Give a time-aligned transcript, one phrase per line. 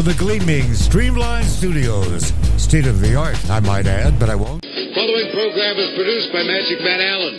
[0.00, 2.32] from the gleaming Streamline Studios.
[2.56, 4.64] State of the art, I might add, but I won't.
[4.94, 7.34] Following program is produced by Magic Man Allen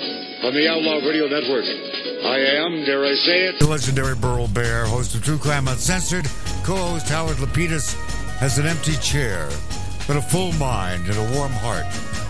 [0.45, 1.65] on the Outlaw Radio Network.
[1.65, 6.25] I am, dare I say it, The legendary Burl Barer, host of True Crime Uncensored,
[6.63, 7.95] co-host Howard Lapidus,
[8.37, 9.49] has an empty chair,
[10.05, 11.85] but a full mind and a warm heart.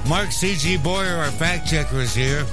[0.08, 0.78] Mark C.G.
[0.78, 2.46] Boyer, our fact checker, is here.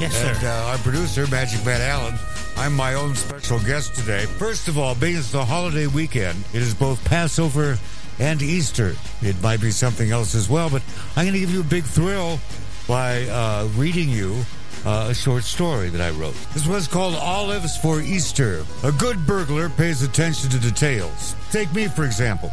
[0.00, 0.32] Yes, sir.
[0.32, 2.14] And uh, our producer, Magic Man Allen.
[2.56, 4.24] I'm my own special guest today.
[4.24, 7.78] First of all, being it's the holiday weekend, it is both Passover
[8.18, 8.96] and Easter.
[9.20, 10.82] It might be something else as well, but
[11.16, 12.40] I'm going to give you a big thrill
[12.88, 14.42] by uh, reading you
[14.86, 16.34] uh, a short story that I wrote.
[16.54, 18.64] This was called Olives for Easter.
[18.84, 21.36] A good burglar pays attention to details.
[21.50, 22.50] Take me, for example.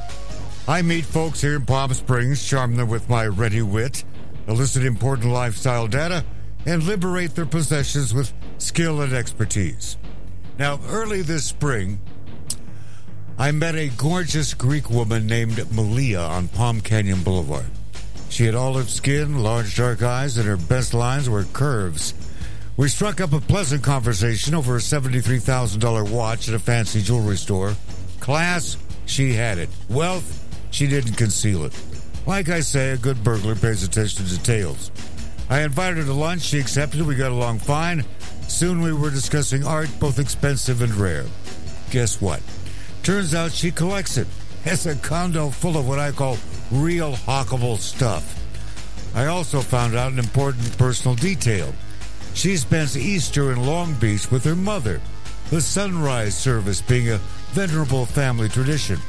[0.68, 4.04] I meet folks here in Palm Springs, charm them with my ready wit,
[4.48, 6.26] elicit important lifestyle data,
[6.66, 9.98] and liberate their possessions with skill and expertise.
[10.60, 12.00] Now, early this spring,
[13.40, 17.66] I met a gorgeous Greek woman named Malia on Palm Canyon Boulevard.
[18.30, 22.14] She had olive skin, large dark eyes, and her best lines were curves.
[22.78, 27.76] We struck up a pleasant conversation over a $73,000 watch at a fancy jewelry store.
[28.20, 29.70] Class, she had it.
[29.90, 31.80] Wealth, she didn't conceal it.
[32.26, 34.92] Like I say, a good burglar pays attention to details.
[35.50, 36.42] I invited her to lunch.
[36.42, 37.02] She accepted.
[37.02, 38.06] We got along fine.
[38.48, 41.26] Soon we were discussing art, both expensive and rare.
[41.92, 42.42] Guess what?
[43.04, 44.28] Turns out she collects it.
[44.64, 46.38] Has a condo full of what I call
[46.72, 48.40] real hawkable stuff.
[49.16, 51.74] I also found out an important personal detail.
[52.34, 55.02] She spends Easter in Long Beach with her mother,
[55.50, 57.20] the sunrise service being a
[57.52, 59.00] venerable family tradition.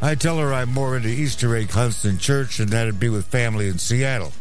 [0.00, 3.26] I tell her I'm more into Easter egg hunts than church and that'd be with
[3.26, 4.32] family in Seattle.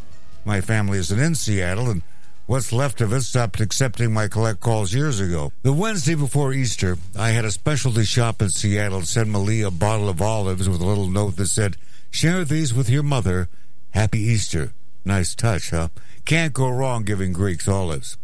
[0.45, 2.01] My family isn't in Seattle, and
[2.47, 5.51] what's left of it stopped accepting my collect calls years ago.
[5.61, 10.09] The Wednesday before Easter, I had a specialty shop in Seattle send Malia a bottle
[10.09, 11.77] of olives with a little note that said,
[12.09, 13.49] Share these with your mother.
[13.91, 14.71] Happy Easter.
[15.05, 15.89] Nice touch, huh?
[16.25, 18.17] Can't go wrong giving Greeks olives.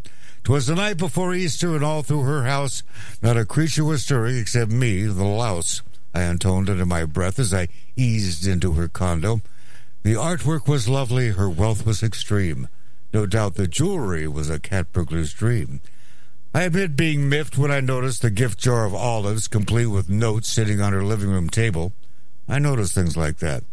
[0.43, 2.83] 'Twas the night before Easter, and all through her house,
[3.21, 5.81] not a creature was stirring except me, the louse.
[6.13, 9.41] I intoned under my breath as I eased into her condo.
[10.03, 12.67] The artwork was lovely, her wealth was extreme.
[13.13, 15.81] No doubt the jewelry was a cat burglar's dream.
[16.53, 20.49] I admit being miffed when I noticed the gift jar of olives, complete with notes,
[20.49, 21.93] sitting on her living room table.
[22.49, 23.63] I notice things like that.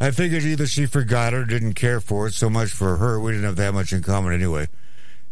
[0.00, 3.20] I figured either she forgot or didn't care for it so much for her.
[3.20, 4.68] We didn't have that much in common anyway.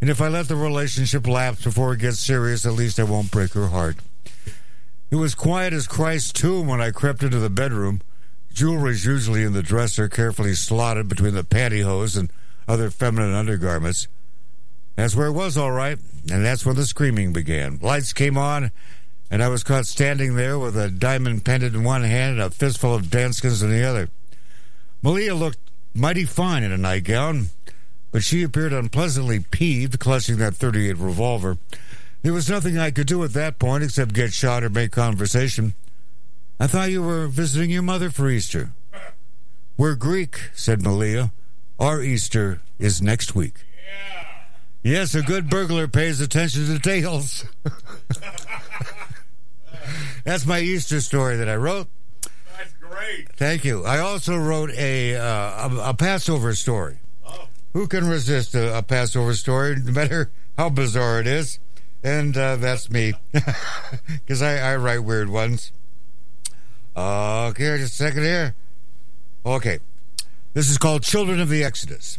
[0.00, 3.30] And if I let the relationship lapse before it gets serious, at least I won't
[3.30, 3.96] break her heart.
[5.10, 8.02] It was quiet as Christ's tomb when I crept into the bedroom.
[8.52, 12.30] Jewelry's usually in the dresser, carefully slotted between the pantyhose and
[12.68, 14.06] other feminine undergarments.
[14.94, 15.98] That's where it was, all right,
[16.30, 17.78] and that's when the screaming began.
[17.80, 18.70] Lights came on,
[19.30, 22.50] and I was caught standing there with a diamond pendant in one hand and a
[22.50, 24.10] fistful of Danskins in the other.
[25.02, 25.60] Malia looked
[25.94, 27.46] mighty fine in a nightgown,
[28.10, 31.58] but she appeared unpleasantly peeved, clutching that 38 revolver.
[32.22, 35.74] There was nothing I could do at that point except get shot or make conversation.
[36.58, 38.70] I thought you were visiting your mother for Easter.
[39.76, 41.30] We're Greek, said Malia.
[41.78, 43.64] Our Easter is next week.
[43.86, 44.24] Yeah.
[44.82, 47.44] Yes, a good burglar pays attention to details.
[50.24, 51.88] That's my Easter story that I wrote.
[52.56, 53.28] That's great.
[53.36, 53.84] Thank you.
[53.84, 56.98] I also wrote a uh, a, a Passover story.
[57.24, 61.58] Oh, Who can resist a, a Passover story, no matter how bizarre it is?
[62.02, 65.72] And uh, that's me, because I, I write weird ones.
[66.96, 68.54] Uh, okay, just a second here.
[69.44, 69.78] Okay,
[70.54, 72.18] this is called Children of the Exodus.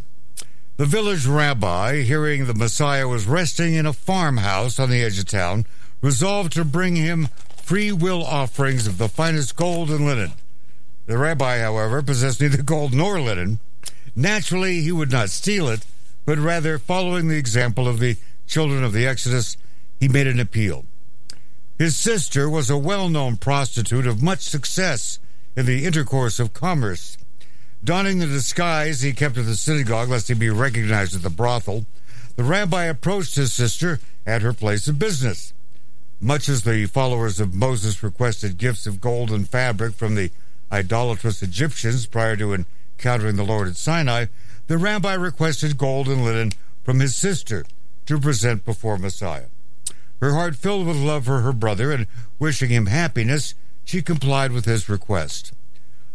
[0.78, 5.26] The village rabbi, hearing the Messiah was resting in a farmhouse on the edge of
[5.26, 5.66] town,
[6.02, 7.28] resolved to bring him
[7.62, 10.32] free will offerings of the finest gold and linen.
[11.06, 13.60] The rabbi, however, possessed neither gold nor linen.
[14.16, 15.86] Naturally, he would not steal it,
[16.26, 19.58] but rather, following the example of the children of the Exodus,
[20.00, 20.86] he made an appeal.
[21.78, 25.20] His sister was a well known prostitute of much success
[25.56, 27.18] in the intercourse of commerce.
[27.84, 31.86] Donning the disguise he kept at the synagogue lest he be recognized at the brothel,
[32.36, 35.54] the rabbi approached his sister at her place of business.
[36.20, 40.32] Much as the followers of Moses requested gifts of gold and fabric from the
[40.72, 44.26] idolatrous Egyptians prior to encountering the Lord at Sinai,
[44.68, 46.52] the rabbi requested gold and linen
[46.84, 47.66] from his sister
[48.06, 49.48] to present before Messiah.
[50.20, 52.08] Her heart filled with love for her brother and
[52.40, 53.56] wishing him happiness,
[53.86, 55.54] she complied with his request.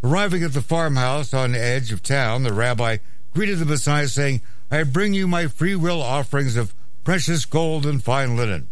[0.05, 2.99] Arriving at the farmhouse on the edge of town, the rabbi
[3.33, 6.75] greeted the Messiah, saying, I bring you my free will offerings of
[7.05, 8.69] precious gold and fine linen.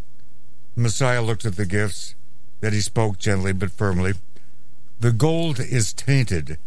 [0.74, 2.14] The Messiah looked at the gifts.
[2.60, 4.12] Then he spoke gently but firmly.
[5.00, 6.58] The gold is tainted,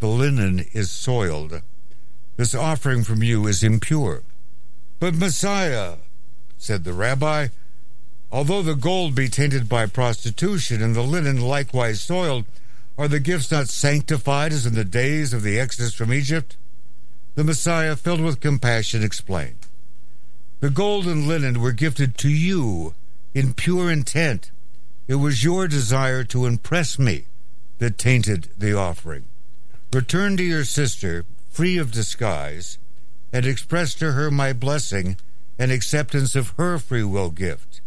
[0.00, 1.62] the linen is soiled.
[2.36, 4.22] This offering from you is impure.
[4.98, 5.94] But Messiah,
[6.58, 7.48] said the rabbi,
[8.30, 12.44] although the gold be tainted by prostitution and the linen likewise soiled,
[13.00, 16.58] are the gifts not sanctified as in the days of the exodus from Egypt?
[17.34, 19.66] The Messiah, filled with compassion, explained
[20.60, 22.92] The gold and linen were gifted to you
[23.32, 24.50] in pure intent.
[25.08, 27.24] It was your desire to impress me
[27.78, 29.24] that tainted the offering.
[29.94, 32.76] Return to your sister, free of disguise,
[33.32, 35.16] and express to her my blessing
[35.58, 37.80] and acceptance of her free will gift.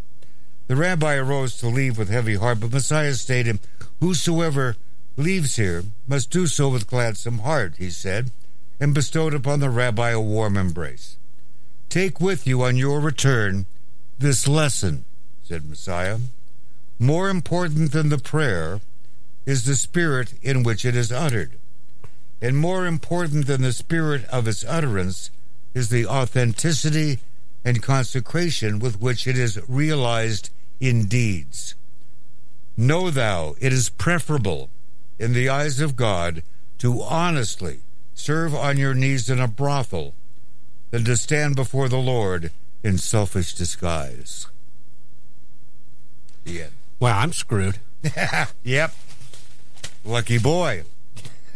[0.66, 3.60] The rabbi arose to leave with heavy heart, but Messiah stated, him,
[4.00, 4.76] Whosoever
[5.16, 8.32] leaves here must do so with gladsome heart, he said,
[8.80, 11.18] and bestowed upon the rabbi a warm embrace.
[11.90, 13.66] Take with you on your return
[14.18, 15.06] this lesson,
[15.44, 16.18] said Messiah.
[16.98, 18.82] More important than the prayer
[19.46, 21.60] is the spirit in which it is uttered.
[22.42, 25.30] And more important than the spirit of its utterance
[25.74, 27.20] is the authenticity
[27.64, 30.50] and consecration with which it is realized
[30.80, 31.76] in deeds.
[32.76, 34.70] Know thou, it is preferable
[35.24, 36.44] in the eyes of God
[36.80, 37.80] to honestly
[38.14, 40.14] serve on your knees in a brothel
[40.92, 42.52] than to stand before the Lord
[42.84, 44.48] in selfish disguise.
[46.44, 46.72] The end.
[47.00, 47.80] Well, I'm screwed.
[48.64, 48.94] yep.
[50.04, 50.84] Lucky boy.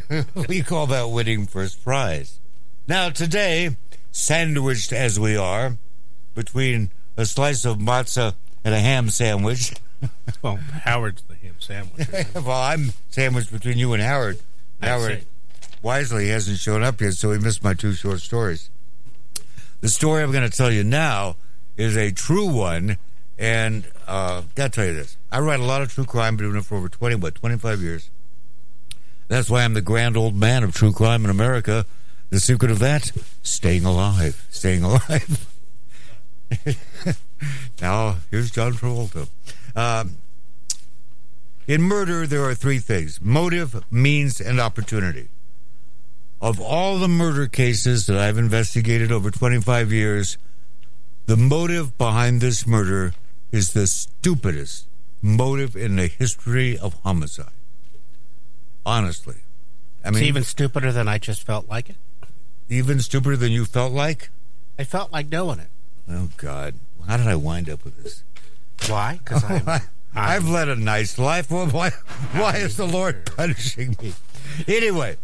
[0.48, 2.40] we call that winning first prize.
[2.88, 3.76] Now, today,
[4.12, 5.78] sandwiched as we are
[6.34, 9.74] between a slice of matzah and a ham sandwich.
[10.42, 12.08] well, Howard's the ham sandwich.
[12.36, 14.40] well, I'm sandwiched between you and Howard.
[14.82, 15.28] I'd Howard say.
[15.82, 18.70] wisely hasn't shown up yet, so he missed my two short stories.
[19.82, 21.36] The story I'm going to tell you now
[21.76, 22.98] is a true one,
[23.38, 26.58] and uh, gotta tell you this: I write a lot of true crime, been doing
[26.58, 28.10] it for over twenty, what, twenty five years.
[29.28, 31.86] That's why I'm the grand old man of true crime in America.
[32.30, 33.12] The secret of that:
[33.44, 35.48] staying alive, staying alive.
[37.82, 39.28] now here's John Travolta.
[39.78, 40.18] Um,
[41.68, 45.30] in murder, there are three things motive, means, and opportunity.
[46.42, 50.38] Of all the murder cases that I've investigated over 25 years,
[51.28, 53.14] the motive behind this murder
[53.52, 54.88] is the stupidest
[55.22, 57.52] motive in the history of homicide.
[58.86, 59.36] Honestly.
[60.04, 61.98] I mean, it's even stupider than I just felt like it.
[62.70, 64.30] even stupider than you felt like?
[64.80, 65.70] I felt like doing it.
[66.10, 66.76] Oh, God.
[67.08, 68.24] How did I wind up with this?
[68.88, 69.20] Why?
[69.24, 69.82] Because I'm,
[70.16, 71.52] I've led a nice life.
[71.52, 71.92] Well, why,
[72.34, 74.14] why is the Lord punishing me?
[74.68, 75.18] Anyway,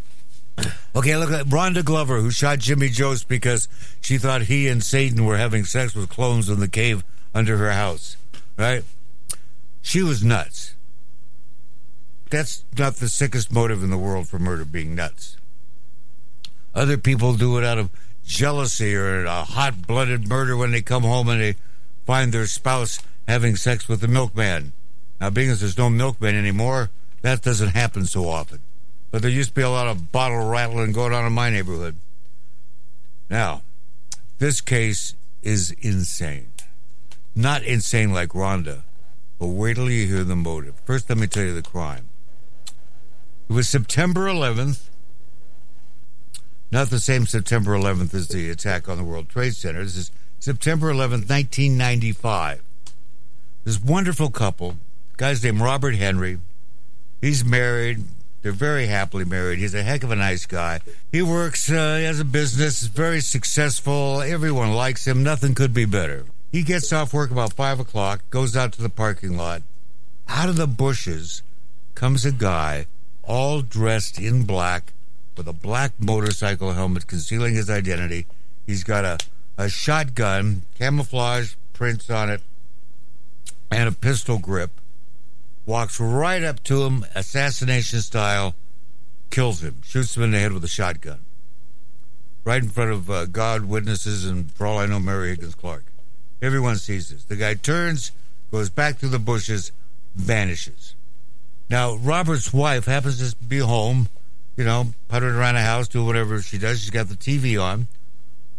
[0.96, 3.68] okay, look at Rhonda Glover, who shot Jimmy Jost because
[4.02, 7.04] she thought he and Satan were having sex with clones in the cave
[7.34, 8.18] under her house,
[8.58, 8.84] right?
[9.82, 10.76] She was nuts.
[12.30, 15.38] That's not the sickest motive in the world for murder, being nuts.
[16.74, 17.90] Other people do it out of
[18.26, 21.56] jealousy or a hot blooded murder when they come home and they
[22.06, 24.74] find their spouse having sex with the milkman.
[25.20, 26.90] Now, being as there's no milkman anymore,
[27.22, 28.60] that doesn't happen so often.
[29.12, 31.96] But there used to be a lot of bottle rattling going on in my neighborhood.
[33.30, 33.62] Now,
[34.40, 36.50] this case is insane.
[37.36, 38.84] Not insane like Rhonda,
[39.40, 40.76] but wait till you hear the motive.
[40.86, 42.10] First, let me tell you the crime.
[43.50, 44.90] It was September 11th,
[46.72, 49.84] not the same September 11th as the attack on the World Trade Center.
[49.84, 52.64] This is September 11th, 1995.
[53.64, 54.76] This wonderful couple,
[55.16, 56.40] guy's named Robert Henry.
[57.22, 58.04] He's married.
[58.42, 59.60] They're very happily married.
[59.60, 60.82] He's a heck of a nice guy.
[61.14, 64.22] He works, uh, he has a business, is very successful.
[64.22, 65.24] Everyone likes him.
[65.24, 66.26] Nothing could be better.
[66.52, 69.62] He gets off work about 5 o'clock, goes out to the parking lot.
[70.28, 71.42] Out of the bushes
[71.96, 72.88] comes a guy
[73.24, 74.92] all dressed in black
[75.38, 78.26] with a black motorcycle helmet concealing his identity.
[78.68, 79.18] He's got a,
[79.58, 82.42] a shotgun, camouflage prints on it,
[83.74, 84.80] and a pistol grip.
[85.66, 88.56] Walks right up to him, assassination style,
[89.30, 91.22] kills him, shoots him in the head with a shotgun.
[92.44, 95.86] Right in front of uh, God, witnesses, and for all I know, Mary Higgins Clark.
[96.42, 97.24] Everyone sees this.
[97.24, 98.12] The guy turns,
[98.52, 99.72] goes back through the bushes,
[100.14, 100.96] vanishes.
[101.70, 104.10] Now, Robert's wife happens to be home,
[104.58, 106.82] you know, puttering around the house, doing whatever she does.
[106.82, 107.88] She's got the TV on.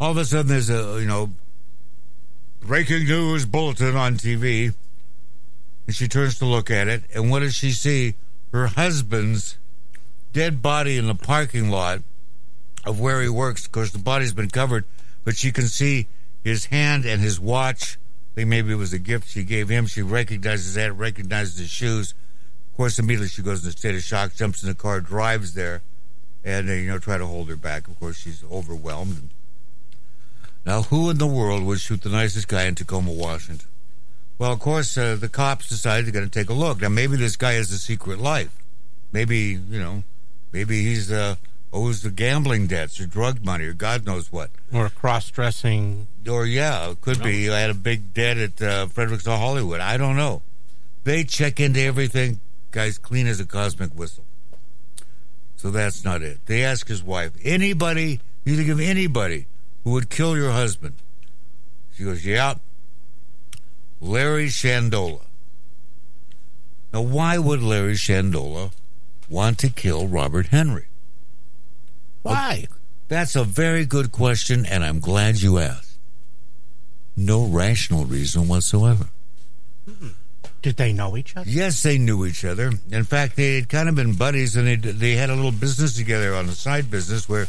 [0.01, 1.31] All of a sudden, there's a, you know,
[2.61, 4.75] breaking news bulletin on TV.
[5.87, 7.03] And she turns to look at it.
[7.15, 8.15] And what does she see?
[8.53, 9.59] Her husband's
[10.33, 12.03] dead body in the parking lot
[12.85, 13.67] of where he works.
[13.67, 14.85] Of course, the body's been covered,
[15.25, 16.09] but she can see
[16.43, 17.99] his hand and his watch.
[18.33, 19.87] I think maybe it was a gift she gave him.
[19.87, 22.15] She recognizes that, recognizes his shoes.
[22.71, 25.55] Of course, immediately she goes in a state of shock, jumps in the car, drives
[25.55, 25.83] there,
[26.45, 27.87] and uh, you know, try to hold her back.
[27.87, 29.31] Of course, she's overwhelmed.
[30.67, 33.69] Now, who in the world would shoot the nicest guy in Tacoma, Washington?
[34.39, 36.81] Well, of course, uh, the cops decided they're going to take a look.
[36.81, 38.57] Now, maybe this guy has a secret life.
[39.13, 40.03] Maybe, you know,
[40.53, 41.37] maybe he's uh,
[41.73, 44.51] owes the gambling debts or drug money or God knows what.
[44.73, 46.09] Or cross dressing.
[46.29, 49.81] Or, yeah, it could be I had a big debt at uh, Frederick's of Hollywood.
[49.81, 50.43] I don't know.
[51.05, 54.25] They check into everything, guys, clean as a cosmic whistle.
[55.57, 56.45] So that's not it.
[56.47, 59.47] They ask his wife, anybody, you think of anybody
[59.85, 60.95] who would kill your husband?
[61.95, 62.55] She goes, yeah,
[64.05, 65.23] Larry Shandola.
[66.93, 68.71] Now, why would Larry Shandola
[69.31, 70.85] want to kill Robert Henry?
[72.23, 72.67] Why?
[73.09, 75.99] That's a very good question, and I'm glad you asked.
[77.17, 79.07] No rational reason whatsoever.
[80.61, 81.49] Did they know each other?
[81.49, 82.73] Yes, they knew each other.
[82.91, 85.97] In fact, they had kind of been buddies, and they they had a little business
[85.97, 87.49] together on a side business where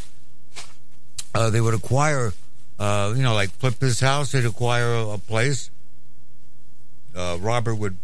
[1.33, 2.31] uh, they would acquire,
[2.79, 5.69] uh, you know, like flip this house, they'd acquire a, a place.
[7.15, 7.98] Uh, Robert would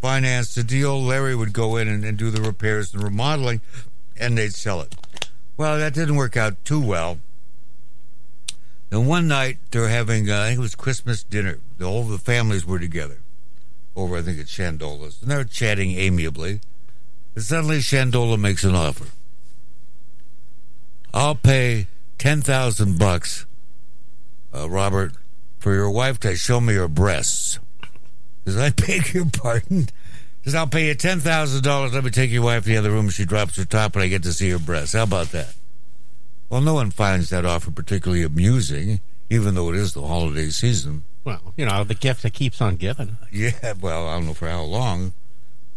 [0.00, 1.00] finance the deal.
[1.00, 3.60] Larry would go in and, and do the repairs and remodeling,
[4.18, 4.94] and they'd sell it.
[5.56, 7.18] Well, that didn't work out too well.
[8.90, 11.60] And one night they're having, uh, I think it was Christmas dinner.
[11.80, 13.18] Whole the families were together
[13.96, 16.60] over, I think, at Shandola's, and they're chatting amiably.
[17.34, 19.06] And suddenly, Shandola makes an offer.
[21.14, 21.86] I'll pay
[22.18, 23.46] ten thousand bucks,
[24.54, 25.12] uh, Robert,
[25.58, 27.58] for your wife to show me her breasts.
[28.44, 29.88] Does I beg your pardon?
[30.44, 31.94] Says I'll pay you ten thousand dollars.
[31.94, 33.10] Let me take your wife to the other room.
[33.10, 34.94] She drops her top, and I get to see her breasts.
[34.94, 35.54] How about that?
[36.50, 41.04] Well, no one finds that offer particularly amusing, even though it is the holiday season.
[41.24, 43.16] Well, you know, the gift that keeps on giving.
[43.30, 45.12] Yeah, well, I don't know for how long,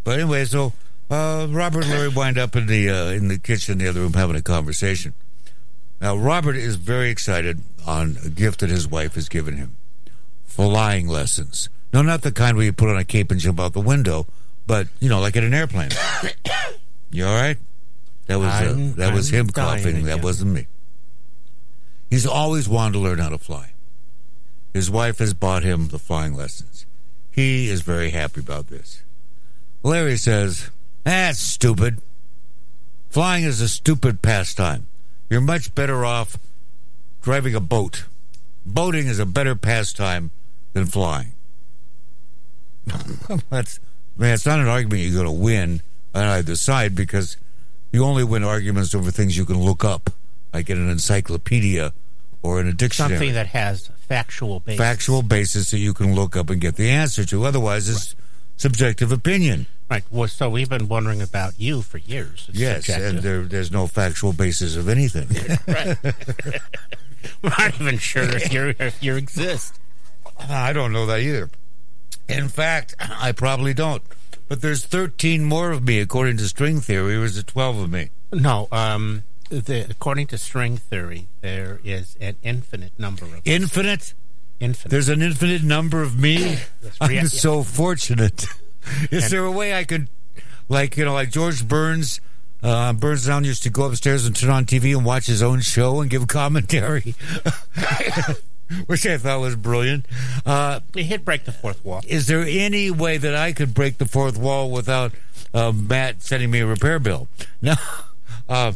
[0.04, 0.74] but anyway, so
[1.12, 4.02] uh, Robert and Larry wind up in the uh, in the kitchen in the other
[4.02, 5.14] room having a conversation.
[6.02, 9.76] Now, Robert is very excited on a gift that his wife has given him:
[10.44, 11.70] flying lessons.
[11.96, 14.28] No, not the kind where you put on a cape and jump out the window,
[14.68, 15.92] but you know, like in an airplane.
[17.10, 17.58] you all right?
[18.26, 20.04] That was uh, I'm- that was him coughing.
[20.04, 20.68] That wasn't me.
[22.10, 23.72] He's always wanted to learn how to fly.
[24.74, 26.86] His wife has bought him the flying lessons.
[27.32, 29.02] He is very happy about this.
[29.82, 30.72] Larry says,
[31.06, 32.02] That's stupid.
[33.10, 34.88] Flying is a stupid pastime.
[35.30, 36.38] You're much better off
[37.22, 38.04] driving a boat.
[38.66, 40.32] Boating is a better pastime
[40.74, 41.32] than flying.
[43.50, 43.80] That's
[44.18, 45.82] man, it's not an argument you're going to win
[46.14, 47.38] on either side because
[47.92, 50.10] you only win arguments over things you can look up,
[50.54, 51.94] like in an encyclopedia
[52.44, 54.78] or in a dictionary Something that has factual basis.
[54.80, 57.44] factual basis that you can look up and get the answer to.
[57.46, 58.16] Otherwise, it's
[58.58, 59.66] subjective opinion.
[59.90, 60.04] Right.
[60.10, 62.48] Well, so we've been wondering about you for years.
[62.50, 63.10] It's Yes, subjective.
[63.16, 65.28] and there, there's no factual basis of anything.
[65.30, 65.58] Here.
[65.68, 66.62] Right.
[67.42, 69.80] We're not even sure if you if you exist.
[70.40, 71.50] I don't know that either.
[72.28, 74.02] In fact, I probably don't.
[74.48, 77.90] But there's 13 more of me, according to string theory, or is it 12 of
[77.92, 78.10] me?
[78.34, 78.68] No.
[78.72, 79.24] Um.
[79.50, 84.16] The, according to string theory, there is an infinite number of Infinite?
[84.60, 84.90] infinite.
[84.90, 86.38] There's an infinite number of me?
[86.38, 86.70] Yes,
[87.02, 87.28] I'm yeah, yeah.
[87.28, 88.46] so fortunate.
[89.12, 90.10] Is And- there a way I could,
[90.68, 92.22] like, you know, like George Burns?
[92.64, 95.62] Uh, Burns Down used to go upstairs and turn on TV and watch his own
[95.62, 97.14] show and give commentary,
[98.88, 100.06] which I thought was brilliant.
[100.46, 102.02] Uh, He hit break the fourth wall.
[102.08, 105.12] is there any way that I could break the fourth wall without
[105.54, 107.28] uh, Matt sending me a repair bill?
[107.62, 107.76] No.
[108.48, 108.74] Uh,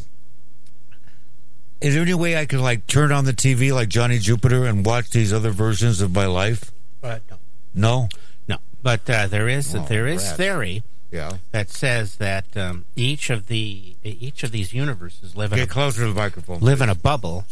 [1.80, 4.84] is there any way I could like turn on the TV like Johnny Jupiter and
[4.84, 6.72] watch these other versions of my life?
[7.00, 7.38] But no,
[7.74, 8.08] No.
[8.48, 8.56] no.
[8.82, 10.82] But uh, there is Oh, there is theory
[11.12, 11.36] Yeah.
[11.52, 15.70] that says that um, each of the each of these universes live in Get a,
[15.70, 16.58] closer to the microphone.
[16.60, 17.44] live in a bubble,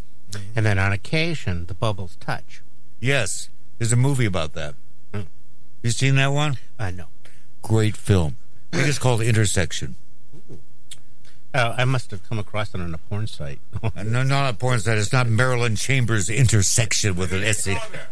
[0.56, 2.62] and then on occasion the bubbles touch.
[3.00, 3.48] Yes.
[3.78, 4.74] There's a movie about that.
[5.12, 5.26] Mm.
[5.82, 6.56] You seen that one?
[6.78, 7.06] Uh, know.
[7.62, 8.36] Great film.
[8.72, 9.96] I think it's called Intersection.
[11.54, 13.60] Uh, I must have come across it on a porn site.
[13.82, 14.98] Uh, No, not a porn site.
[14.98, 17.64] It's not Marilyn Chambers Intersection with an S.
[17.64, 18.10] saw that.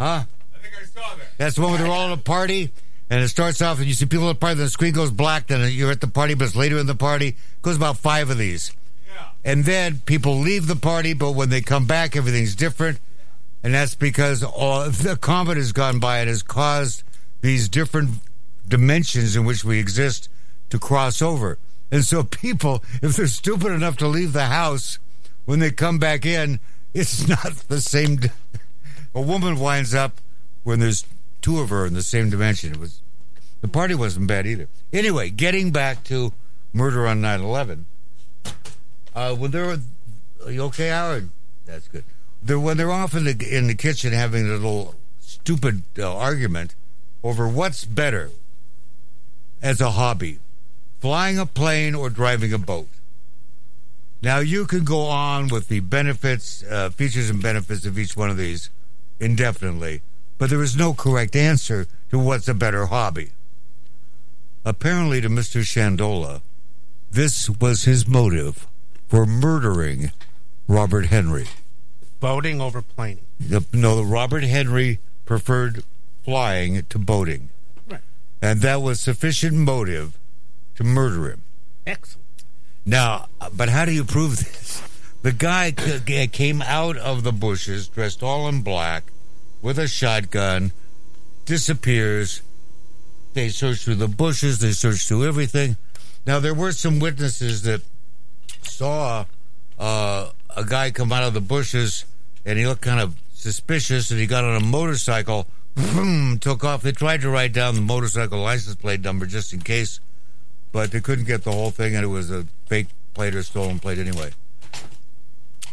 [0.00, 0.24] Huh?
[0.54, 1.26] I think I saw that.
[1.36, 2.72] That's the one where they're all at a party,
[3.10, 5.10] and it starts off, and you see people at the party, then the screen goes
[5.10, 7.28] black, then you're at the party, but it's later in the party.
[7.28, 8.72] It goes about five of these.
[9.44, 12.98] And then people leave the party, but when they come back, everything's different.
[13.62, 17.02] And that's because all, the comet has gone by and has caused
[17.40, 18.10] these different
[18.66, 20.28] dimensions in which we exist
[20.70, 21.58] to cross over.
[21.90, 24.98] And so people, if they're stupid enough to leave the house,
[25.46, 26.60] when they come back in,
[26.92, 28.20] it's not the same.
[29.14, 30.20] A woman winds up
[30.64, 31.06] when there's
[31.40, 32.72] two of her in the same dimension.
[32.72, 33.00] It was
[33.60, 34.68] The party wasn't bad either.
[34.92, 36.32] Anyway, getting back to
[36.72, 37.86] murder on 9 11.
[39.18, 39.76] Uh, when they're,
[40.46, 41.28] are you okay, Howard?
[41.66, 42.04] That's good.
[42.40, 46.76] They're, when they're off in the, in the kitchen having a little stupid uh, argument
[47.24, 48.30] over what's better
[49.60, 50.38] as a hobby
[51.00, 52.86] flying a plane or driving a boat.
[54.22, 58.30] Now, you can go on with the benefits, uh, features, and benefits of each one
[58.30, 58.70] of these
[59.18, 60.02] indefinitely,
[60.38, 63.32] but there is no correct answer to what's a better hobby.
[64.64, 65.62] Apparently, to Mr.
[65.62, 66.40] Shandola,
[67.10, 68.68] this was his motive
[69.08, 70.12] for murdering
[70.68, 71.46] Robert Henry.
[72.20, 73.24] Boating over planing.
[73.40, 75.84] The, no, the Robert Henry preferred
[76.24, 77.50] flying to boating.
[77.88, 78.00] Right.
[78.42, 80.18] And that was sufficient motive
[80.76, 81.42] to murder him.
[81.86, 82.26] Excellent.
[82.84, 84.82] Now, but how do you prove this?
[85.22, 89.04] The guy came out of the bushes dressed all in black
[89.60, 90.72] with a shotgun,
[91.44, 92.42] disappears.
[93.34, 95.76] They search through the bushes, they search through everything.
[96.26, 97.82] Now, there were some witnesses that
[98.62, 99.24] saw
[99.78, 102.04] uh, a guy come out of the bushes
[102.44, 106.82] and he looked kind of suspicious and he got on a motorcycle, boom, took off.
[106.82, 110.00] They tried to write down the motorcycle license plate number just in case,
[110.72, 113.78] but they couldn't get the whole thing and it was a fake plate or stolen
[113.78, 114.30] plate anyway.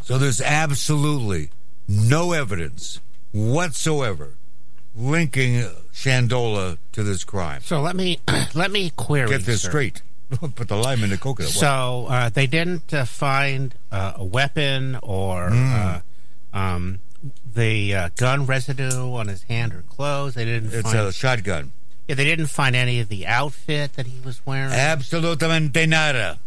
[0.04, 1.50] So there's absolutely
[1.88, 3.00] no evidence
[3.32, 4.34] whatsoever
[4.96, 5.64] linking
[5.94, 7.62] Shandola to this crime.
[7.62, 8.20] So let me
[8.54, 9.30] let me query.
[9.30, 9.70] Get this sir.
[9.70, 10.02] straight.
[10.56, 11.52] Put the lime in the coconut.
[11.52, 16.02] So uh, they didn't uh, find uh, a weapon or uh,
[16.54, 17.00] um,
[17.54, 20.34] the uh, gun residue on his hand or clothes.
[20.34, 20.74] They didn't.
[20.74, 21.72] it's find, a shotgun.
[22.08, 24.72] yeah, they didn't find any of the outfit that he was wearing.
[24.72, 26.40] Absolutamente nada.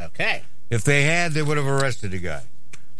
[0.00, 2.42] okay, If they had, they would have arrested the guy.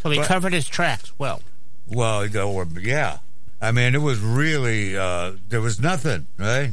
[0.03, 1.43] so he But- covered his tracks well.
[1.87, 3.19] Well, yeah.
[3.63, 6.73] I mean, it was really uh, there was nothing, right?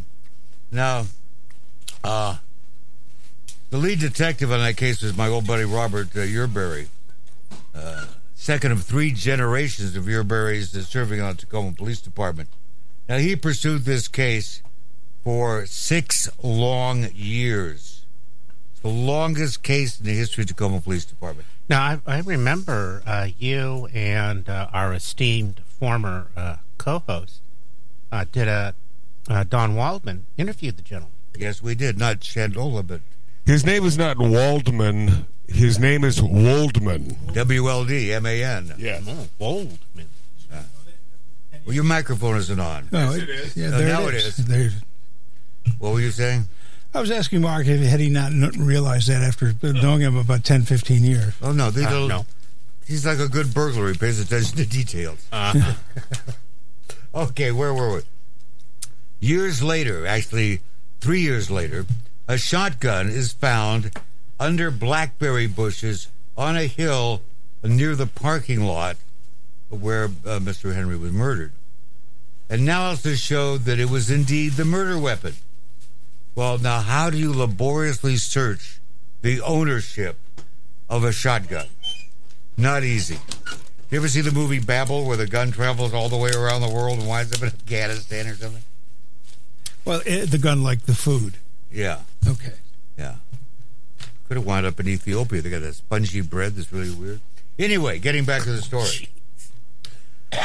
[0.72, 1.06] Now,
[2.04, 2.38] uh,
[3.75, 6.88] the lead detective on that case was my old buddy Robert uh, Yerbury,
[7.75, 12.48] uh, second of three generations of Yerburys serving on the Tacoma Police Department.
[13.09, 14.61] Now, he pursued this case
[15.25, 18.05] for six long years.
[18.72, 21.46] It's the longest case in the history of Tacoma Police Department.
[21.68, 27.42] Now I, I remember uh, you and uh, our esteemed former uh, co-host
[28.09, 28.74] uh, did a
[29.29, 31.11] uh, Don Waldman interviewed the gentleman.
[31.38, 31.98] Yes, we did.
[31.98, 33.01] Not Shandola, but
[33.46, 35.25] His name is not Waldman.
[35.48, 37.16] His name is Waldman.
[37.34, 38.74] W L D M A N.
[38.77, 39.00] Yeah.
[39.00, 39.03] Yes.
[39.08, 39.77] Oh, Waldman.
[41.66, 42.90] Well, your microphone isn't on.
[42.92, 43.58] No, Yes, it is.
[43.58, 44.40] Yeah, Uh, there now it it is.
[44.40, 44.46] is.
[44.46, 44.72] There-
[45.79, 46.48] What were you saying?
[46.94, 50.44] I was asking Mark if had he not kn- realized that after knowing him about
[50.44, 51.34] 10, 15 years.
[51.42, 52.25] Oh no, these Uh, no.
[52.86, 53.92] he's like a good burglar.
[53.92, 55.20] He pays attention to details.
[55.31, 55.74] Uh,
[57.16, 58.01] Okay, where were we?
[59.22, 60.60] Years later, actually
[61.00, 61.86] three years later,
[62.27, 63.92] a shotgun is found
[64.40, 67.22] under blackberry bushes on a hill
[67.64, 68.98] near the parking lot
[69.70, 70.74] where uh, Mr.
[70.74, 71.51] Henry was murdered.
[72.50, 75.33] Analysis showed that it was indeed the murder weapon.
[76.35, 78.79] Well, now, how do you laboriously search
[79.22, 80.18] the ownership
[80.90, 81.68] of a shotgun?
[82.57, 83.20] Not easy.
[83.90, 86.70] You ever see the movie Babel where the gun travels all the way around the
[86.70, 88.64] world and winds up in Afghanistan or something?
[89.85, 91.35] Well, eh, the gun like the food.
[91.75, 92.53] Yeah, Okay.
[92.98, 93.16] yeah.
[94.27, 95.42] Could have wound up in Ethiopia.
[95.42, 97.20] They got that spongy bread that's really weird.
[97.59, 99.09] Anyway, getting back to the story.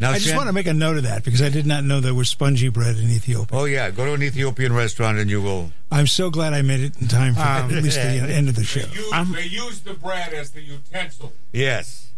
[0.00, 1.84] now, I just Shan- want to make a note of that because I did not
[1.84, 3.58] know there was spongy bread in Ethiopia.
[3.58, 5.70] Oh yeah, go to an Ethiopian restaurant and you will.
[5.90, 8.56] I'm so glad I made it in time for Um, at least the end of
[8.56, 8.80] the show.
[8.80, 11.32] They use, I'm- they use the bread as the utensil.
[11.52, 12.08] Yes,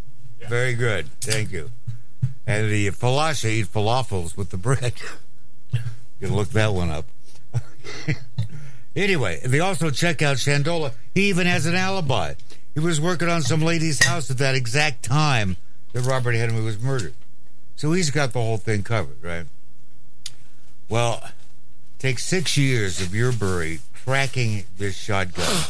[0.49, 1.07] very good.
[1.21, 1.71] Thank you.
[2.47, 4.95] And the falasha eat falafels with the bread.
[5.73, 5.81] you
[6.21, 7.05] can look that one up.
[8.97, 10.93] anyway, they also check out Shandola.
[11.15, 12.35] He even has an alibi.
[12.75, 15.57] He was working on some lady's house at that exact time
[15.93, 17.15] that Robert Henry was murdered.
[17.77, 19.47] So he's got the whole thing covered, right?
[20.89, 21.23] Well,
[21.99, 25.65] take six years of Yerbury tracking this shotgun.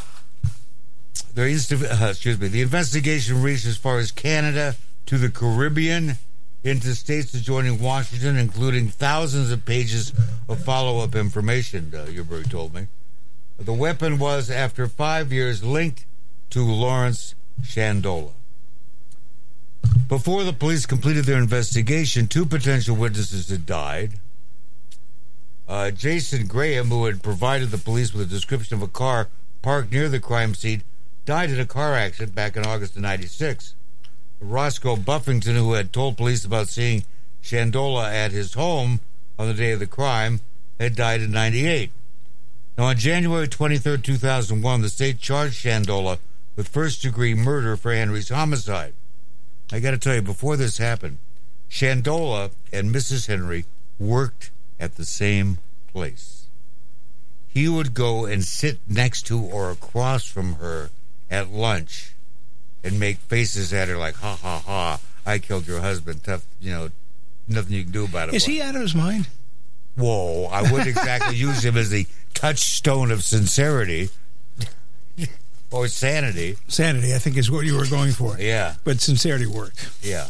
[1.34, 2.48] The inst- uh, excuse me.
[2.48, 4.74] The investigation reached as far as Canada
[5.06, 6.16] to the Caribbean,
[6.66, 10.12] into states adjoining Washington, including thousands of pages
[10.48, 11.92] of follow-up information.
[11.94, 12.88] Uh, Yerbury told me.
[13.58, 16.04] The weapon was, after five years, linked
[16.50, 18.32] to Lawrence Shandola.
[20.08, 24.14] Before the police completed their investigation, two potential witnesses had died.
[25.68, 29.28] Uh, Jason Graham, who had provided the police with a description of a car
[29.62, 30.82] parked near the crime scene,
[31.24, 33.74] died in a car accident back in August of 96.
[34.40, 37.04] Roscoe Buffington, who had told police about seeing
[37.42, 39.00] Shandola at his home
[39.38, 40.40] on the day of the crime,
[40.78, 41.90] had died in 98.
[42.76, 46.18] Now, on January 23, 2001, the state charged Shandola
[46.54, 48.94] with first degree murder for Henry's homicide.
[49.72, 51.18] I got to tell you, before this happened,
[51.70, 53.26] Shandola and Mrs.
[53.26, 53.64] Henry
[53.98, 55.58] worked at the same
[55.92, 56.46] place.
[57.48, 60.90] He would go and sit next to or across from her
[61.30, 62.15] at lunch
[62.86, 66.22] and make faces at her like, ha ha ha, I killed your husband.
[66.24, 66.88] Tough, you know,
[67.48, 68.34] nothing you can do about it.
[68.34, 69.28] Is he out of his mind?
[69.96, 74.10] Whoa, I wouldn't exactly use him as the touchstone of sincerity
[75.70, 76.56] or sanity.
[76.68, 78.38] Sanity, I think, is what you were going for.
[78.38, 79.90] Yeah, But sincerity worked.
[80.02, 80.28] yeah.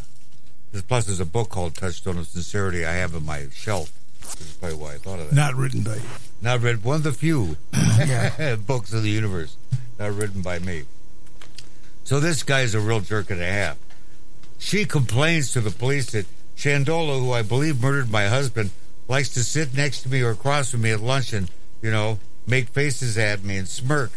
[0.88, 3.90] Plus, there's a book called Touchstone of Sincerity I have on my shelf.
[4.21, 5.35] That's probably why I thought of that.
[5.35, 6.03] Not written by you.
[6.42, 7.57] Not read one of the few
[8.66, 9.57] books of the universe
[9.99, 10.83] not written by me.
[12.07, 13.77] So this guy's a real jerk and a half.
[14.59, 18.71] She complains to the police that Shandola, who I believe murdered my husband,
[19.09, 21.51] likes to sit next to me or across from me at lunch and,
[21.83, 24.12] you know, make faces at me and smirk.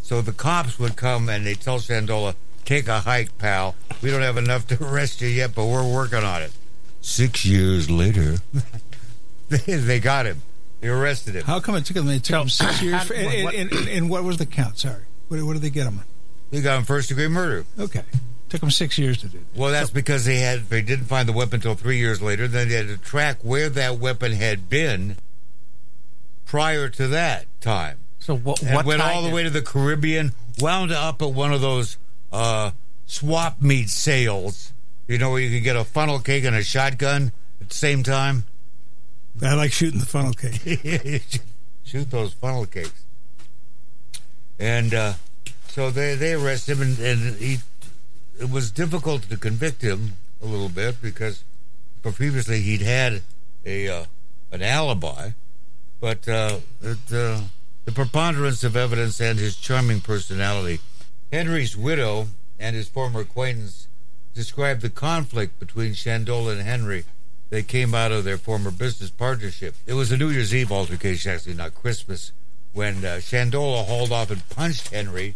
[0.00, 3.74] So the cops would come and they tell Shandola, take a hike, pal.
[4.00, 6.52] We don't have enough to arrest you yet, but we're working on it.
[7.02, 8.36] Six years later,
[9.50, 10.40] they, they got him.
[10.80, 11.44] They arrested him.
[11.44, 13.02] How come it took them, it took them six years?
[13.02, 14.78] For, and, what- and, and, and what was the count?
[14.78, 15.02] Sorry.
[15.28, 16.04] What, what did they get him on?
[16.50, 17.64] They got him first degree murder.
[17.78, 18.02] Okay.
[18.48, 19.58] Took them six years to do that.
[19.58, 22.46] Well, that's because they had they didn't find the weapon until three years later.
[22.46, 25.16] Then they had to track where that weapon had been
[26.44, 28.62] prior to that time, So what?
[28.62, 30.30] and what went all the way to the Caribbean,
[30.60, 31.98] wound up at one of those
[32.32, 32.70] uh,
[33.06, 34.72] swap meet sales.
[35.08, 38.04] You know where you can get a funnel cake and a shotgun at the same
[38.04, 38.44] time.
[39.42, 41.22] I like shooting the funnel cake.
[41.84, 43.04] Shoot those funnel cakes.
[44.58, 45.14] And uh,
[45.76, 47.58] so they they arrest him, and, and he
[48.40, 51.44] it was difficult to convict him a little bit because
[52.00, 53.20] previously he'd had
[53.66, 54.04] a uh,
[54.50, 55.32] an alibi,
[56.00, 57.42] but uh, it, uh,
[57.84, 60.80] the preponderance of evidence and his charming personality.
[61.30, 63.86] Henry's widow and his former acquaintance
[64.32, 67.04] described the conflict between Shandola and Henry
[67.50, 69.74] They came out of their former business partnership.
[69.86, 72.32] It was a New Year's Eve altercation, actually, not Christmas,
[72.72, 75.34] when uh, Shandola hauled off and punched Henry,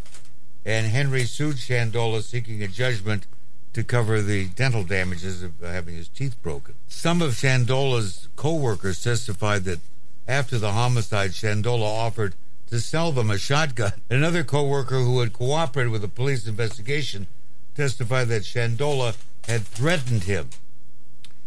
[0.70, 3.26] and Henry sued Shandola seeking a judgment
[3.72, 6.76] to cover the dental damages of having his teeth broken.
[6.86, 9.80] Some of Shandola's co-workers testified that
[10.28, 12.36] after the homicide, Shandola offered
[12.68, 13.94] to sell them a shotgun.
[14.08, 17.26] Another co-worker who had cooperated with the police investigation
[17.74, 19.16] testified that Shandola
[19.48, 20.50] had threatened him.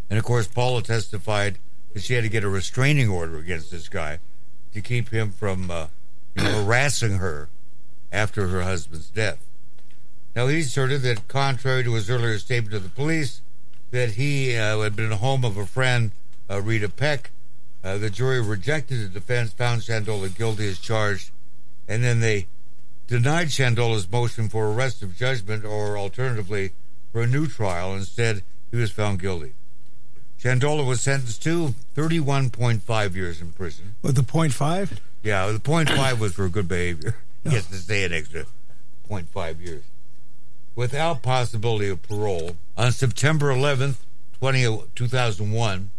[0.10, 1.60] And of course, Paula testified
[1.94, 4.20] that she had to get a restraining order against this guy
[4.74, 5.88] to keep him from uh,
[6.36, 7.48] you know, harassing her
[8.14, 9.44] after her husband's death.
[10.36, 13.42] Now, he asserted that, contrary to his earlier statement to the police,
[13.92, 16.12] that he uh, had been home of a friend,
[16.50, 17.32] uh, Rita Peck.
[17.84, 21.32] Uh, the jury rejected the defense, found Shandola guilty as charged,
[21.88, 22.48] and then they
[23.08, 26.72] denied Shandola's motion for arrest of judgment or alternatively
[27.12, 27.94] for a new trial.
[27.94, 29.54] Instead, he was found guilty.
[30.42, 33.96] Shandola was sentenced to 31.5 years in prison.
[34.02, 35.00] With the point five?
[35.22, 37.16] Yeah, the point five was for good behavior.
[37.44, 38.46] He gets to stay an extra
[39.10, 39.84] 0.5 years.
[40.76, 43.98] Without possibility of parole, on September 11th,
[44.40, 45.92] 20, 2001,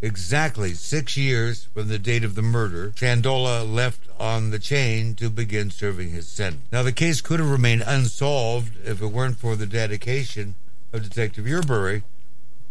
[0.00, 5.30] exactly six years from the date of the murder, Shandola left on the chain to
[5.30, 6.62] begin serving his sentence.
[6.72, 10.54] Now, the case could have remained unsolved if it weren't for the dedication
[10.92, 12.02] of Detective Yerbury.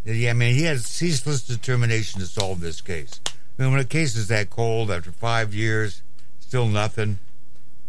[0.07, 3.21] I mean, he had ceaseless determination to solve this case.
[3.27, 6.01] I mean, when a case is that cold after five years,
[6.39, 7.19] still nothing.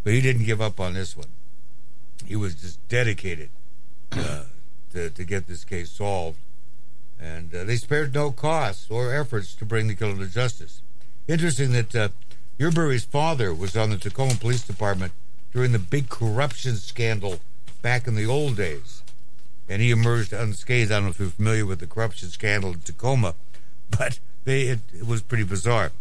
[0.05, 1.29] But he didn't give up on this one.
[2.27, 3.49] He was just dedicated
[4.12, 4.45] uh,
[4.93, 6.38] to, to get this case solved.
[7.21, 10.83] And uh, they spared no costs or efforts to bring the killer to justice.
[11.27, 12.09] Interesting that uh,
[12.59, 15.12] Yerbury's father was on the Tacoma Police Department
[15.53, 17.40] during the big corruption scandal
[17.81, 19.03] back in the old days.
[19.69, 20.93] And he emerged unscathed.
[20.93, 23.35] I don't know if you're familiar with the corruption scandal in Tacoma,
[23.90, 25.93] but they, it, it was pretty bizarre.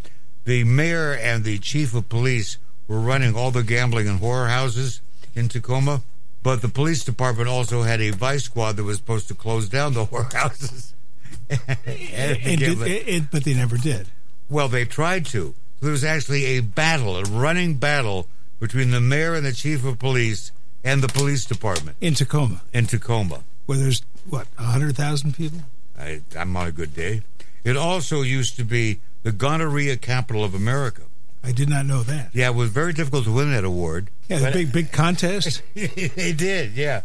[0.44, 5.02] The mayor and the chief of police were running all the gambling and horror houses
[5.36, 6.02] in Tacoma,
[6.42, 9.94] but the police department also had a vice squad that was supposed to close down
[9.94, 10.94] the horror houses.
[11.50, 14.08] and And did, it, it- but they never did.
[14.50, 15.54] well, they tried to.
[15.82, 18.28] There was actually a battle, a running battle
[18.60, 20.52] between the mayor and the chief of police
[20.84, 23.44] and the police department In Tacoma, in Tacoma.
[23.66, 25.60] where there's, what, 100,000 people?
[26.00, 27.22] I, I'm on a good day.
[27.66, 31.04] It also used to be the gonorrhea capital of America.
[31.44, 32.30] I did not know that.
[32.34, 34.10] Yeah, it was very difficult to win that award.
[34.30, 35.62] Yeah, the big, big contest.
[35.76, 37.02] they did, yeah.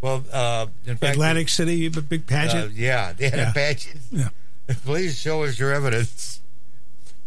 [0.00, 2.72] Well, uh, in fact, Atlantic City, a big uh, pageant.
[2.72, 3.50] yeah, they had Yeah.
[3.50, 4.00] a pageant.
[4.10, 4.28] Yeah.
[4.84, 6.40] Please show us your evidence.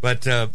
[0.02, 0.48] But uh,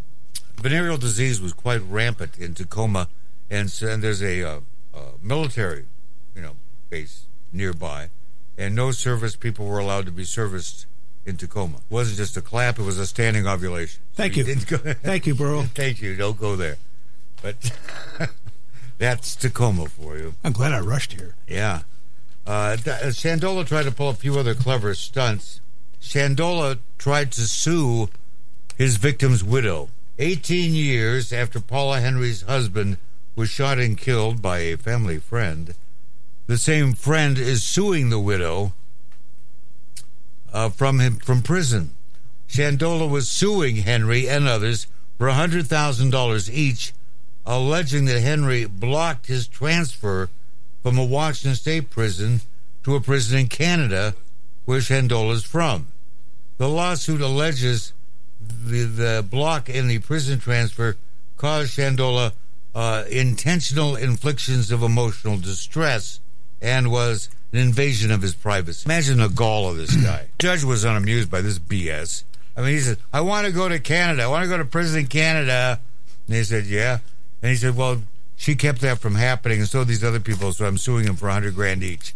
[0.57, 3.09] venereal disease was quite rampant in Tacoma,
[3.49, 4.61] and, and there's a uh,
[4.93, 5.87] uh, military,
[6.35, 6.57] you know,
[6.91, 8.11] base nearby,
[8.59, 10.87] and no service people were allowed to be serviced
[11.27, 11.77] in Tacoma.
[11.77, 14.01] It wasn't just a clap; it was a standing ovulation.
[14.13, 14.45] So Thank you.
[14.55, 15.63] Thank you, Burl.
[15.75, 16.17] Thank you.
[16.17, 16.77] Don't go there.
[17.43, 17.73] But
[18.99, 20.35] that's Tacoma for you.
[20.45, 21.35] I'm glad I rushed here.
[21.49, 21.83] Yeah.
[22.47, 25.61] Uh, th- uh, Shandola tried to pull a few other clever stunts.
[26.01, 28.09] Shandola tried to sue
[28.77, 29.91] his victim's widow.
[30.19, 32.99] 18 years after Paula Henry's husband
[33.37, 35.75] was shot and killed by a family friend,
[36.47, 38.73] the same friend is suing the widow
[40.53, 41.91] uh, from him from prison.
[42.49, 44.87] Shandola was suing Henry and others
[45.19, 46.93] for $100,000 each,
[47.47, 50.29] alleging that Henry blocked his transfer
[50.83, 52.41] from a Washington State prison
[52.83, 54.15] to a prison in Canada,
[54.65, 55.89] where Shandola is from.
[56.59, 57.93] The lawsuit alleges
[58.41, 60.97] the, the block in the prison transfer
[61.37, 62.33] caused Shandola
[62.75, 66.21] uh, intentional inflictions of emotional distress
[66.61, 68.87] and was an invasion of his privacy.
[68.87, 70.29] Imagine the gall of this guy.
[70.39, 72.25] Judge was unamused by this BS.
[72.57, 74.23] I mean, he said, I want to go to Canada.
[74.23, 75.81] I want to go to prison in Canada.
[76.27, 76.99] And he said, Yeah.
[77.43, 78.03] And he said, Well,
[78.37, 81.27] she kept that from happening, and so these other people, so I'm suing them for
[81.27, 82.15] a 100 grand each.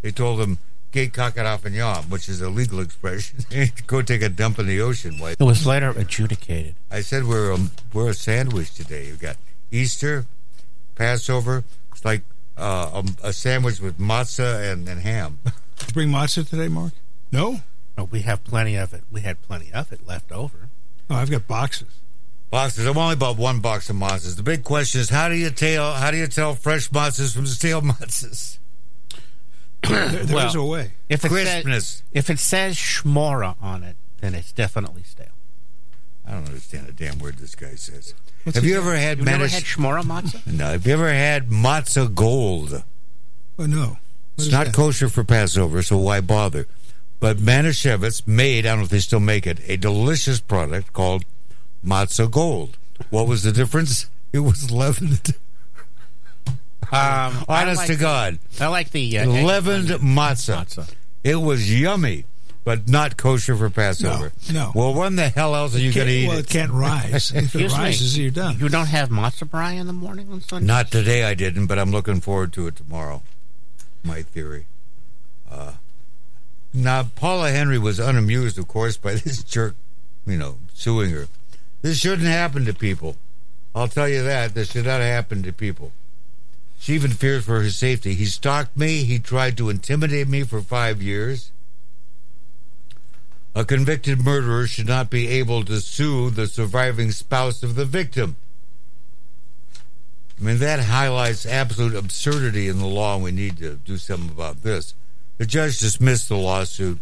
[0.00, 0.58] They told him,
[0.92, 1.76] Gate cock it off and
[2.10, 3.40] which is a legal expression.
[3.86, 5.18] go take a dump in the ocean.
[5.18, 5.32] Why?
[5.32, 6.76] It was later adjudicated.
[6.90, 7.58] I said we're a,
[7.92, 9.08] we're a sandwich today.
[9.08, 9.36] You've got
[9.70, 10.26] Easter,
[10.94, 11.64] Passover.
[11.92, 12.22] It's like
[12.56, 15.38] uh, a, a sandwich with matzah and, and ham.
[15.44, 16.92] Did you bring matzah today, Mark?
[17.32, 17.60] No?
[17.98, 19.04] Oh, we have plenty of it.
[19.10, 20.68] We had plenty of it left over.
[21.10, 22.00] Oh, I've got boxes.
[22.50, 22.86] Boxes.
[22.86, 24.36] I've only bought one box of matzahs.
[24.36, 27.46] The big question is how do you tell how do you tell fresh matzahs from
[27.46, 28.58] stale matzahs?
[29.82, 30.92] There, there Well, is a way.
[31.08, 31.72] If it Crispness.
[31.86, 35.26] says if it says shmura on it, then it's definitely stale.
[36.26, 38.14] I don't understand a damn word this guy says.
[38.46, 40.46] What's have you ever had You've never had shmura matzah?
[40.46, 40.66] No.
[40.66, 42.84] Have you ever had matzah gold?
[43.58, 43.80] Oh, no.
[43.88, 43.98] What
[44.38, 44.74] It's not that?
[44.74, 46.68] kosher for Passover, so why bother?
[47.18, 51.24] But Manischewitz made, I don't know if they still make it, a delicious product called
[51.84, 52.78] Matzah Gold.
[53.10, 54.08] What was the difference?
[54.32, 55.34] It was leavened.
[56.92, 58.38] Um, Honest like, to God.
[58.60, 60.64] I like the uh, leavened matzah.
[60.64, 60.94] matzah.
[61.24, 62.26] It was yummy,
[62.66, 64.32] but not kosher for Passover.
[64.52, 64.72] no.
[64.74, 66.46] Well, when the hell else are you going to eat well, it?
[66.46, 67.30] it can't rise.
[67.30, 67.78] If it Excuse me.
[67.78, 68.58] rises, you're done.
[68.58, 70.66] You don't have matzah brei in the morning on Sunday?
[70.66, 73.22] Not today, I didn't, but I'm looking forward to it tomorrow.
[74.02, 74.66] My theory.
[75.48, 75.74] Uh,
[76.74, 79.76] now, Paula Henry was unamused, of course, by this jerk,
[80.26, 81.28] you know, suing her.
[81.82, 83.14] This shouldn't happen to people.
[83.76, 84.54] I'll tell you that.
[84.54, 85.92] This should not happen to people.
[86.80, 88.14] She even fears for her safety.
[88.14, 89.04] He stalked me.
[89.04, 91.52] He tried to intimidate me for five years.
[93.56, 98.36] A convicted murderer should not be able to sue the surviving spouse of the victim.
[100.38, 104.28] I mean, that highlights absolute absurdity in the law, and we need to do something
[104.28, 104.92] about this.
[105.38, 107.00] The judge dismissed the lawsuit.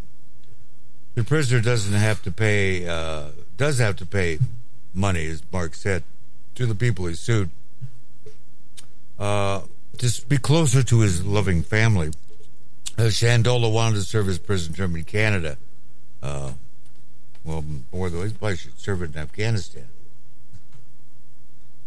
[1.16, 4.38] The prisoner doesn't have to pay, uh, does have to pay
[4.94, 6.04] money, as Mark said,
[6.54, 7.50] to the people he sued.
[9.18, 9.62] Uh,
[9.96, 12.12] just be closer to his loving family.
[12.96, 15.58] Uh, Shandola wanted to serve his prison term in Canada.
[16.24, 16.52] Uh,
[17.44, 19.84] well, more than he probably should serve it in Afghanistan.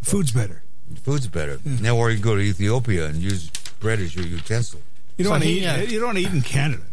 [0.03, 0.61] Food's better.
[1.03, 1.59] Food's better.
[1.65, 4.79] Now, or you go to Ethiopia and use bread as your utensil.
[5.17, 5.67] You don't So want to he, eat.
[5.67, 6.83] uh, you don't eat in Canada.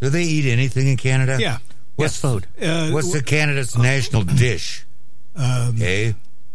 [0.00, 1.36] Do they eat anything in Canada?
[1.38, 1.58] Yeah.
[1.96, 2.46] What's food?
[2.60, 4.86] Uh, What's the Canada's national dish?
[5.36, 6.12] Um, Eh?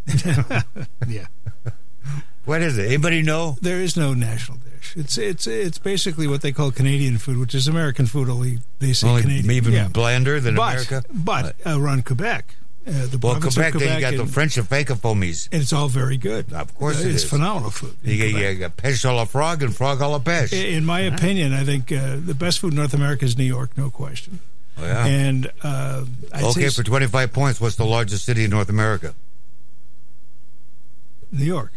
[1.07, 1.27] yeah.
[2.45, 2.85] What is it?
[2.87, 3.57] Anybody know?
[3.61, 4.74] There is no national dish.
[4.95, 8.29] It's it's it's basically what they call Canadian food, which is American food.
[8.29, 9.51] Only they say Only Canadian.
[9.51, 9.87] even yeah.
[9.87, 11.03] blander than but America.
[11.13, 12.55] but around Quebec,
[12.87, 15.49] uh, the Well, Quebec, of then Quebec, you got the French and, French francophonies.
[15.51, 16.51] and it's all very good.
[16.53, 17.29] Of course Uh, it it's is.
[17.29, 17.95] phenomenal food.
[18.03, 18.53] You got, Quebec.
[18.53, 20.53] you got pêche à la frog and frog à la pêche.
[20.53, 23.77] In my opinion, I think uh, the best food in North America is New York,
[23.77, 24.39] no question.
[24.77, 25.05] Oh, yeah.
[25.05, 29.15] And uh, okay, for 25 points, what's the largest city in North America?
[31.31, 31.71] New York.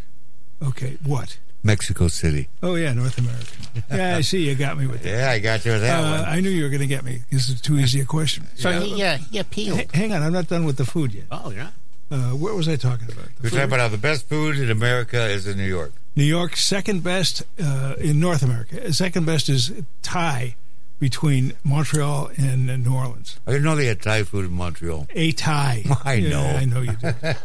[0.63, 1.39] Okay, what?
[1.63, 2.49] Mexico City.
[2.63, 3.47] Oh yeah, North America.
[3.91, 4.49] Yeah, I see.
[4.49, 5.09] You got me with that.
[5.11, 6.25] Yeah, I got you with that Uh, one.
[6.29, 7.23] I knew you were going to get me.
[7.31, 8.47] This is too easy a question.
[8.55, 9.81] So he, uh, he appealed.
[9.81, 11.25] H- hang on, I'm not done with the food yet.
[11.31, 11.71] Oh, yeah.
[12.11, 13.25] Uh, what was I talking about?
[13.27, 13.57] The We're food?
[13.57, 15.93] talking about how the best food in America is in New York.
[16.17, 18.93] New York, second best uh, in North America.
[18.93, 20.55] Second best is tie
[20.99, 23.39] between Montreal and uh, New Orleans.
[23.47, 25.07] I didn't know they had Thai food in Montreal.
[25.15, 25.85] A tie.
[26.05, 26.45] I Yeah, know.
[26.47, 27.15] I know you did.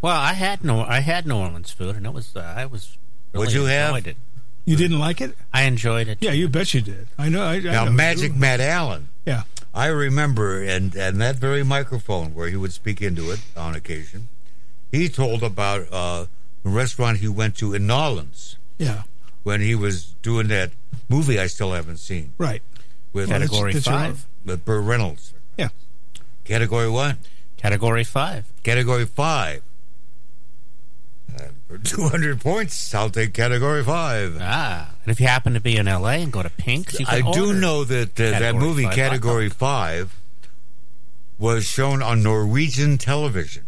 [0.00, 2.96] Well, I had no, I had New Orleans food, and it was, uh, I was.
[3.32, 4.06] Really What'd you have?
[4.06, 4.16] It.
[4.64, 5.36] You didn't like it?
[5.52, 6.18] I enjoyed it.
[6.20, 7.08] Yeah, you bet you did.
[7.18, 7.42] I know.
[7.42, 7.92] I, I Now, know.
[7.92, 9.08] Magic Matt Allen.
[9.24, 9.42] Yeah.
[9.74, 14.28] I remember, and and that very microphone where he would speak into it on occasion,
[14.90, 16.26] he told about uh,
[16.64, 19.02] a restaurant he went to in Nolens Yeah,
[19.42, 20.72] when he was doing that
[21.08, 22.62] movie I still haven't seen right.
[23.12, 24.26] with Yeah, that's- Category that's your five.
[24.44, 25.32] with Burt Reynolds.
[25.56, 25.68] Yeah.
[26.44, 27.18] Category one,
[27.58, 28.46] Category five.
[28.62, 29.62] category five.
[31.70, 34.38] And for two hundred points, I'll take category five.
[34.40, 36.14] Ah, and if you happen to be in L.A.
[36.22, 39.48] and go to Pink's, you I can do know that uh, that movie five Category
[39.48, 40.14] hot Five
[41.38, 43.64] was shown on Norwegian television,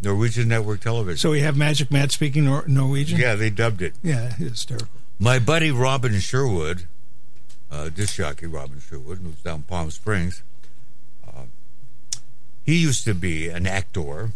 [0.00, 1.18] Norwegian network television.
[1.18, 3.18] So we have Magic Matt speaking Nor- Norwegian.
[3.20, 3.94] yeah, they dubbed it.
[4.02, 4.88] yeah, it's hysterical.
[5.18, 6.84] My buddy Robin Sherwood,
[7.70, 10.42] uh, disc jockey Robin Sherwood, who's down Palm Springs,
[11.26, 11.42] uh,
[12.64, 14.30] he used to be an actor,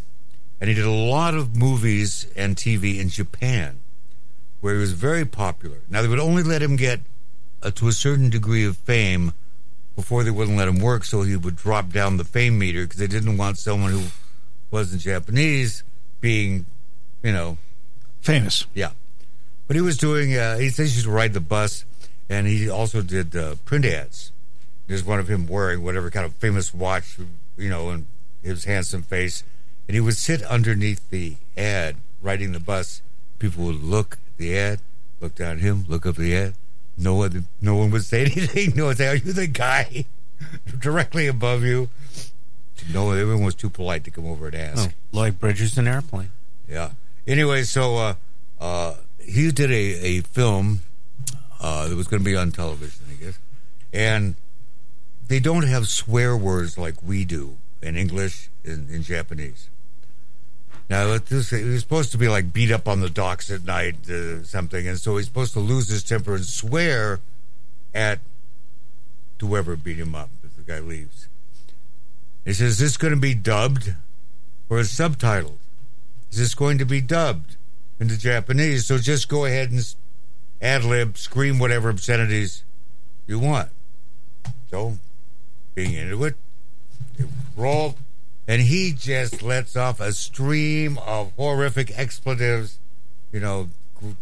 [0.60, 3.80] and he did a lot of movies and TV in Japan,
[4.60, 5.78] where he was very popular.
[5.88, 7.00] Now they would only let him get
[7.62, 9.32] uh, to a certain degree of fame
[9.94, 12.98] before they wouldn't let him work, so he would drop down the fame meter because
[12.98, 14.04] they didn't want someone who
[14.70, 15.82] wasn't Japanese
[16.20, 16.66] being,
[17.22, 17.56] you know,
[18.20, 18.66] Famous.
[18.74, 18.90] yeah.
[19.68, 21.84] But he was doing, uh, he says he used to ride the bus,
[22.28, 24.32] and he also did uh, print ads.
[24.86, 27.18] There's one of him wearing whatever kind of famous watch,
[27.56, 28.06] you know, and
[28.42, 29.42] his handsome face.
[29.88, 33.02] And he would sit underneath the ad, riding the bus.
[33.38, 34.80] People would look at the ad,
[35.20, 36.54] look down at him, look up at the ad.
[36.98, 38.74] No one, no one would say anything.
[38.74, 40.06] No one would say, "Are you the guy
[40.78, 41.88] directly above you?"
[42.92, 44.90] No, everyone was too polite to come over and ask.
[44.90, 46.30] Oh, Lloyd Bridges an airplane.
[46.68, 46.90] Yeah.
[47.26, 48.14] Anyway, so uh,
[48.60, 50.80] uh, he did a, a film
[51.60, 53.38] uh, that was going to be on television, I guess.
[53.92, 54.36] And
[55.28, 59.68] they don't have swear words like we do in English in, in Japanese.
[60.88, 64.08] Now, was, he was supposed to be like beat up on the docks at night,
[64.08, 67.20] uh, something, and so he's supposed to lose his temper and swear
[67.92, 68.20] at
[69.40, 71.28] whoever beat him up if the guy leaves.
[72.44, 73.94] He says, Is this going to be dubbed
[74.68, 75.58] or is subtitled?
[76.30, 77.56] Is this going to be dubbed
[77.98, 78.86] into Japanese?
[78.86, 79.94] So just go ahead and
[80.62, 82.62] ad lib, scream whatever obscenities
[83.26, 83.70] you want.
[84.70, 84.98] So,
[85.74, 86.34] being into it,
[87.16, 87.24] they
[87.56, 87.96] roll,
[88.48, 92.78] and he just lets off a stream of horrific expletives,
[93.32, 93.68] you know,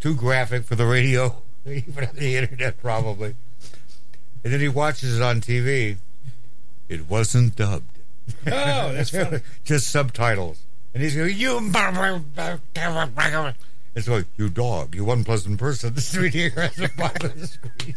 [0.01, 3.35] too graphic for the radio, even on the internet, probably.
[4.43, 5.97] And then he watches it on TV.
[6.89, 7.99] It wasn't dubbed.
[8.47, 9.41] Oh, that's funny.
[9.65, 10.61] just subtitles.
[10.93, 11.73] And he's going, you.
[13.97, 15.95] It's like, you dog, you unpleasant person.
[15.95, 17.97] The is here at the bottom of the screen.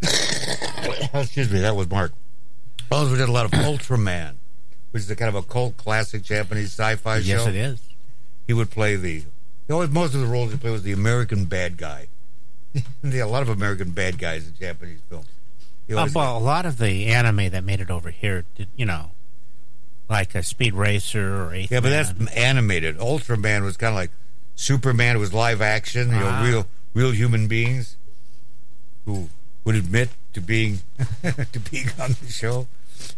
[1.22, 2.12] Excuse me, that was Mark.
[2.90, 4.36] Also, we did a lot of Ultraman,
[4.90, 7.32] which is a kind of a cult classic Japanese sci-fi Yes, show.
[7.32, 7.80] Yes, it is.
[8.46, 9.22] He would play the.
[9.66, 12.08] He always, most of the roles he played was the American bad guy.
[13.04, 15.26] a lot of American bad guys in Japanese films.
[15.92, 19.10] Uh, well, a lot of the anime that made it over here, did you know,
[20.08, 22.14] like a Speed Racer or Eighth Yeah, but Man.
[22.18, 22.96] that's animated.
[22.98, 24.10] Ultraman was kind of like
[24.54, 25.16] Superman.
[25.16, 26.08] It was live action.
[26.10, 26.44] You know, Ah.
[26.44, 27.96] real real human beings
[29.04, 29.30] who
[29.64, 30.80] would admit to being
[31.22, 32.68] to being on the show.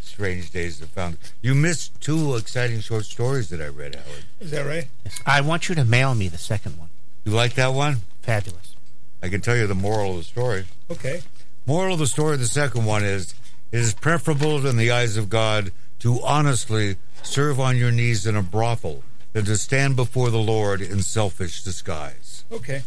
[0.01, 1.19] Strange days to found.
[1.41, 4.25] You missed two exciting short stories that I read, Howard.
[4.41, 4.87] Is that right?
[5.05, 5.21] Yes.
[5.27, 6.91] I want you to mail me the second one.
[7.25, 7.99] You like that one?
[8.23, 8.77] Fabulous.
[9.23, 10.65] I can tell you the moral of the story.
[10.91, 11.23] Okay.
[11.67, 13.35] Moral of the story, the second one is
[13.71, 18.37] it is preferable in the eyes of God to honestly serve on your knees in
[18.37, 22.45] a brothel than to stand before the Lord in selfish disguise.
[22.51, 22.83] Okay.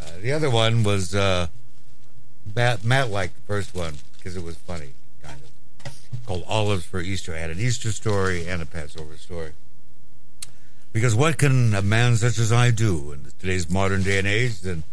[0.00, 1.46] Uh, the other one was uh,
[2.54, 5.01] Matt, Matt liked the first one because it was funny, kind of.
[6.26, 7.34] Called Olives for Easter.
[7.34, 9.52] I had an Easter story and a Passover story.
[10.92, 14.60] Because what can a man such as I do in today's modern day and age
[14.60, 14.84] than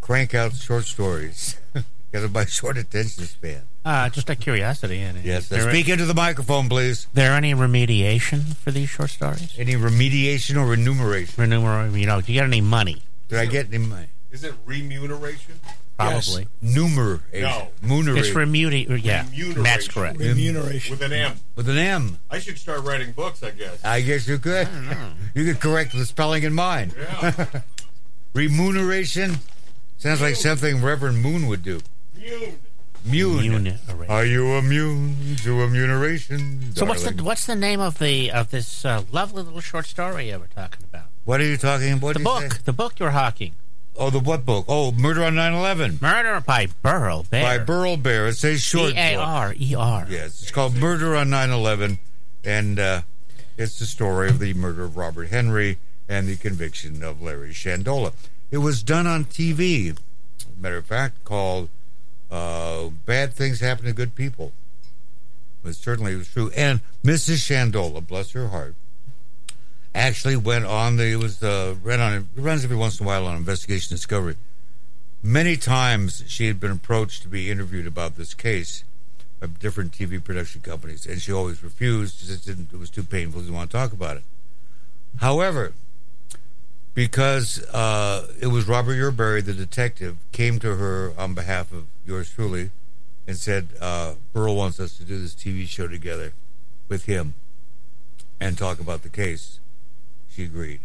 [0.00, 3.62] crank out short stories because of my short attention span?
[3.84, 5.00] Uh, just a curiosity.
[5.00, 5.44] And Yes.
[5.46, 7.08] is Now there, speak into the microphone, please.
[7.12, 9.54] there any remediation for these short stories?
[9.58, 11.34] Any remediation or remuneration?
[11.36, 13.02] Remuneration, you know, do you get any money?
[13.28, 14.06] Did I get any money?
[14.30, 15.60] Is it remuneration?
[15.96, 16.48] Probably.
[16.60, 17.20] Numeration.
[17.40, 17.68] No.
[17.82, 18.24] Mooneration.
[18.24, 19.62] It's remudi- yeah, Remuneration.
[19.62, 20.18] Matt's correct.
[20.18, 20.90] Remuneration.
[20.90, 21.36] With an M.
[21.54, 22.18] With an M.
[22.30, 23.84] I should start writing books, I guess.
[23.84, 24.68] I guess you could.
[25.34, 26.92] You could correct the spelling in mine.
[26.98, 27.46] Yeah.
[28.34, 29.36] Remuneration
[29.98, 31.80] sounds like something Reverend Moon would do.
[32.16, 32.58] Mune.
[33.04, 33.36] Mune.
[33.36, 34.06] Remuneration.
[34.08, 36.74] Are you immune to remuneration?
[36.74, 40.30] So what's the what's the name of the of this uh, lovely little short story
[40.30, 41.06] you were talking about?
[41.24, 42.14] What are you talking about?
[42.14, 43.54] The book, the book you're hawking,
[43.96, 44.64] Oh, the what book?
[44.68, 47.58] Oh, Murder on 9/11 Murder by Burl Barer.
[47.58, 48.28] by Burl Barer.
[48.28, 49.26] It's a short B A book.
[49.26, 50.06] R E R.
[50.10, 51.98] Yes, it's called Murder on 9/11,
[52.44, 53.02] and uh,
[53.56, 55.78] it's the story of the murder of Robert Henry
[56.08, 58.12] and the conviction of Larry Shandola.
[58.50, 59.96] It was done on TV.
[60.58, 61.68] Matter of fact, called
[62.30, 64.52] uh, "Bad Things Happen to Good People."
[65.62, 66.50] But certainly it was true.
[66.56, 67.36] And Mrs.
[67.48, 68.74] Shandola, bless her heart,
[69.94, 73.08] actually went on the it was uh, ran on it runs every once in a
[73.08, 74.36] while on Investigation Discovery.
[75.22, 78.84] Many times she had been approached to be interviewed about this case
[79.40, 82.18] by different TV production companies, and she always refused.
[82.18, 82.72] She just didn't.
[82.72, 83.40] It was too painful.
[83.40, 84.24] She didn't want to talk about it.
[85.18, 85.72] However,
[86.94, 92.30] because uh, it was Robert Yerbury, the detective, came to her on behalf of yours
[92.30, 92.70] truly
[93.26, 96.32] and said, uh, Burl wants us to do this TV show together
[96.88, 97.34] with him
[98.40, 99.58] and talk about the case.
[100.34, 100.80] She agreed.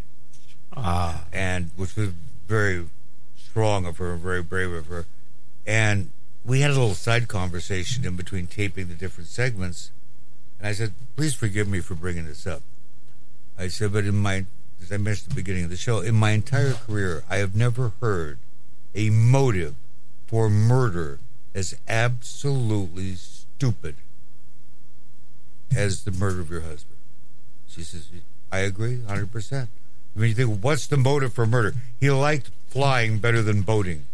[0.76, 2.10] Ah, And which was
[2.47, 2.86] very
[3.38, 5.06] strong of her, and very brave of her.
[5.66, 6.12] And
[6.45, 9.91] we had a little side conversation in between taping the different segments.
[10.60, 12.62] And I said, please forgive me for bringing this up.
[13.58, 14.45] I said, but in my,
[14.82, 17.56] as I mentioned at the beginning of the show, in my entire career, I have
[17.56, 18.38] never heard
[18.93, 19.76] a motive
[20.28, 21.20] for murder
[21.56, 23.95] as absolutely stupid
[25.76, 26.97] as the murder of your husband.
[27.68, 28.08] She says,
[28.52, 29.68] I agree, 100%.
[30.16, 31.76] I mean, you think, what's the motive for murder?
[32.00, 34.06] He liked flying better than boating.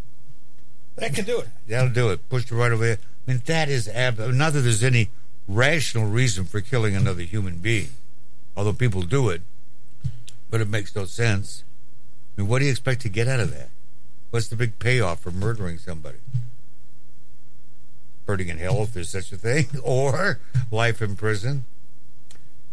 [0.98, 1.48] That can do it.
[1.68, 2.28] That'll do it.
[2.30, 2.98] Pushed her right over there.
[3.28, 5.10] I mean, that is ab- not that there's any
[5.48, 7.90] rational reason for killing another human being,
[8.56, 9.42] although people do it,
[10.50, 11.64] but it makes no sense.
[12.38, 13.70] I mean, what do you expect to get out of that?
[14.32, 16.18] What's the big payoff for murdering somebody?
[18.26, 20.40] Burning in hell, if there's such a thing, or
[20.72, 21.66] life in prison.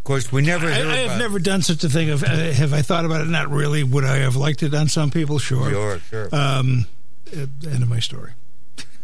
[0.03, 0.67] Of course, we never.
[0.67, 2.09] I, I have never done such a thing.
[2.09, 3.29] Of, uh, have I thought about it?
[3.29, 3.85] Not really.
[3.85, 5.39] Would I have liked it on some people?
[5.39, 5.69] Sure.
[5.69, 6.29] Sure, sure.
[6.35, 6.87] Um,
[7.33, 8.33] uh, end of my story.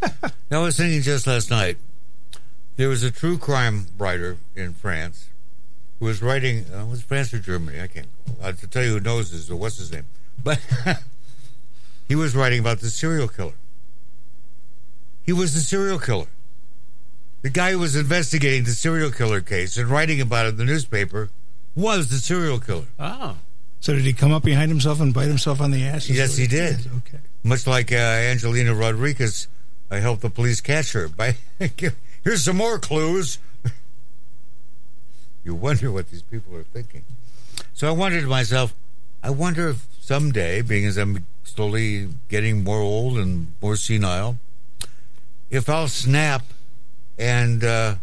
[0.02, 1.78] I was thinking just last night.
[2.76, 5.30] There was a true crime writer in France
[6.00, 6.66] who was writing.
[6.70, 7.80] Uh, was it France or Germany?
[7.80, 8.08] I can't.
[8.38, 10.04] Uh, to tell you who knows this, or what's his name?
[10.44, 10.60] But
[12.08, 13.54] he was writing about the serial killer.
[15.22, 16.26] He was the serial killer.
[17.42, 20.64] The guy who was investigating the serial killer case and writing about it in the
[20.64, 21.30] newspaper
[21.74, 22.86] was the serial killer.
[22.98, 23.38] oh,
[23.80, 26.08] So did he come up behind himself and bite himself on the ass?
[26.10, 26.86] Yes, he did.
[26.98, 27.18] Okay.
[27.42, 29.48] Much like uh, Angelina Rodriguez,
[29.90, 31.36] I helped the police catch her by
[32.24, 33.38] here's some more clues.
[35.44, 37.04] you wonder what these people are thinking.
[37.72, 38.74] So I wondered to myself,
[39.22, 44.36] I wonder if someday, being as I'm slowly getting more old and more senile,
[45.48, 46.42] if I'll snap
[47.20, 47.94] and uh,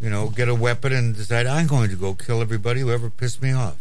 [0.00, 3.08] you know get a weapon and decide I'm going to go kill everybody who ever
[3.10, 3.76] pissed me off.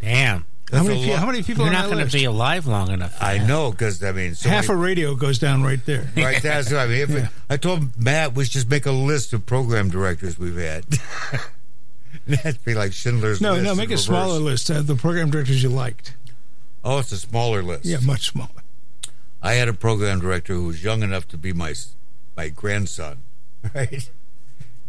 [0.00, 0.46] damn!
[0.72, 2.66] How many, a pe- lot- how many people You're are not going to be alive
[2.66, 3.14] long enough.
[3.20, 3.46] I that.
[3.46, 6.08] know because I mean so Half many- a radio goes down right there.
[6.16, 7.00] Right, that's what I mean.
[7.02, 7.28] If Yeah.
[7.50, 10.84] I told Matt we should just make a list of program directors we've had.
[12.26, 13.64] That'd be like Schindler's No, List.
[13.64, 14.04] no, in make a reverse.
[14.06, 14.70] smaller list.
[14.70, 16.14] Uh, the program directors you liked.
[16.84, 17.84] Oh, it's a smaller list.
[17.84, 18.48] Yeah, much smaller.
[19.42, 21.74] I had a program director who was young enough to be my
[22.36, 23.18] my grandson,
[23.74, 24.08] right?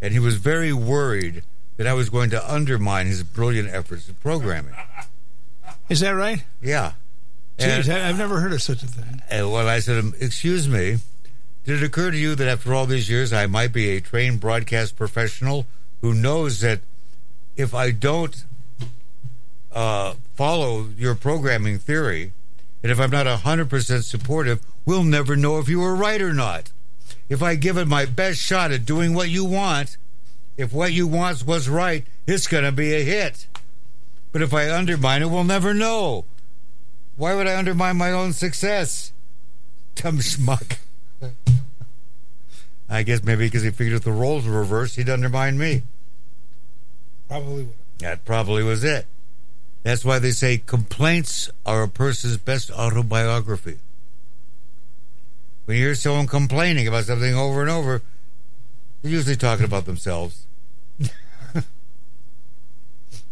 [0.02, 1.44] And he was very worried
[1.78, 4.74] that I was going to undermine his brilliant efforts at programming.
[5.90, 6.44] Is that right?
[6.62, 6.94] Yeah.
[7.58, 9.22] Jeez, And- I've never heard of such a thing.
[9.30, 10.98] And well, I said, "Excuse me,
[11.66, 14.40] did it occur to you that after all these years, I might be a trained
[14.40, 15.66] broadcast professional
[16.02, 16.80] who knows that
[17.56, 18.44] if I don't
[19.72, 22.34] uh, follow your programming theory,
[22.82, 26.34] and if I'm not hundred percent supportive, we'll never know if you were right or
[26.34, 26.72] not.
[27.30, 29.98] If I give it my best shot at doing what you want,
[30.58, 33.48] if what you want's was right, it's going to be a hit.
[34.32, 36.26] But if I undermine it, we'll never know."
[37.16, 39.14] Why would I undermine my own success?
[39.96, 40.78] Dumb schmuck.
[42.90, 45.84] I guess maybe because he figured if the roles were reversed, he'd undermine me.
[47.28, 47.74] Probably would.
[48.00, 49.06] That probably was it.
[49.84, 53.80] That's why they say complaints are a person's best autobiography.
[55.66, 58.02] When you hear someone complaining about something over and over,
[59.02, 60.46] they're usually talking about themselves.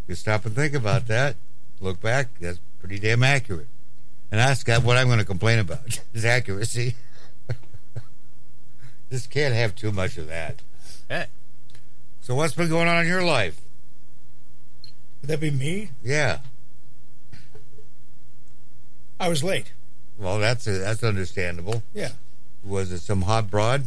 [0.08, 1.36] you stop and think about that,
[1.80, 3.68] look back, that's pretty damn accurate.
[4.32, 6.96] And that's got what I'm going to complain about is accuracy.
[9.12, 10.62] Just can't have too much of that.
[11.10, 11.26] Eh.
[12.22, 13.60] So what's been going on in your life?
[15.22, 15.90] Would that be me?
[16.02, 16.40] Yeah.
[19.20, 19.74] I was late.
[20.18, 21.84] Well, that's that's understandable.
[21.94, 22.12] Yeah.
[22.64, 23.86] Was it some hot broad?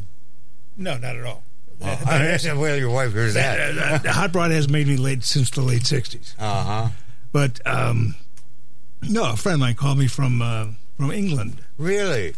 [0.76, 1.42] No, not at all.
[1.82, 1.98] Oh,
[2.60, 4.02] well, your wife hears that.
[4.02, 6.34] The hot rod has made me late since the late '60s.
[6.38, 6.88] Uh huh.
[7.32, 8.14] But um,
[9.02, 10.66] no, a friend of mine called me from uh,
[10.96, 11.58] from England.
[11.78, 12.34] Really?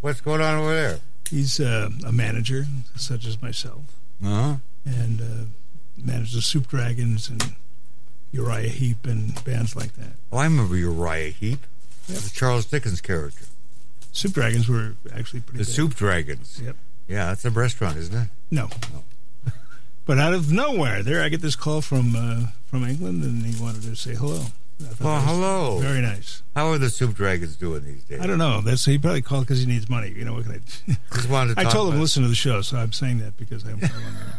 [0.00, 0.98] What's going on over there?
[1.30, 3.82] He's uh, a manager, such as myself,
[4.22, 4.54] Uh huh.
[4.84, 5.44] and uh,
[5.96, 7.54] managed the Soup Dragons and
[8.32, 10.12] Uriah Heep and bands like that.
[10.32, 11.60] Oh, I remember Uriah Heep.
[12.08, 12.18] Yep.
[12.18, 13.44] The Charles Dickens character.
[14.12, 15.66] Soup Dragons were actually pretty good.
[15.66, 15.74] The big.
[15.74, 16.60] Soup Dragons.
[16.64, 16.76] Yep.
[17.08, 18.28] Yeah, that's a restaurant, isn't it?
[18.50, 18.68] No.
[18.92, 19.04] no.
[20.06, 23.62] But out of nowhere, there I get this call from uh, from England, and he
[23.62, 24.46] wanted to say hello.
[24.80, 25.78] I thought Well, that was hello.
[25.78, 26.42] Very nice.
[26.56, 28.20] How are the Soup Dragons doing these days?
[28.20, 28.60] I don't know.
[28.60, 30.08] That's he probably called because he needs money.
[30.10, 30.94] You know what can I?
[31.14, 33.36] Just wanted to I told him about- listen to the show, so I'm saying that
[33.36, 33.80] because I'm.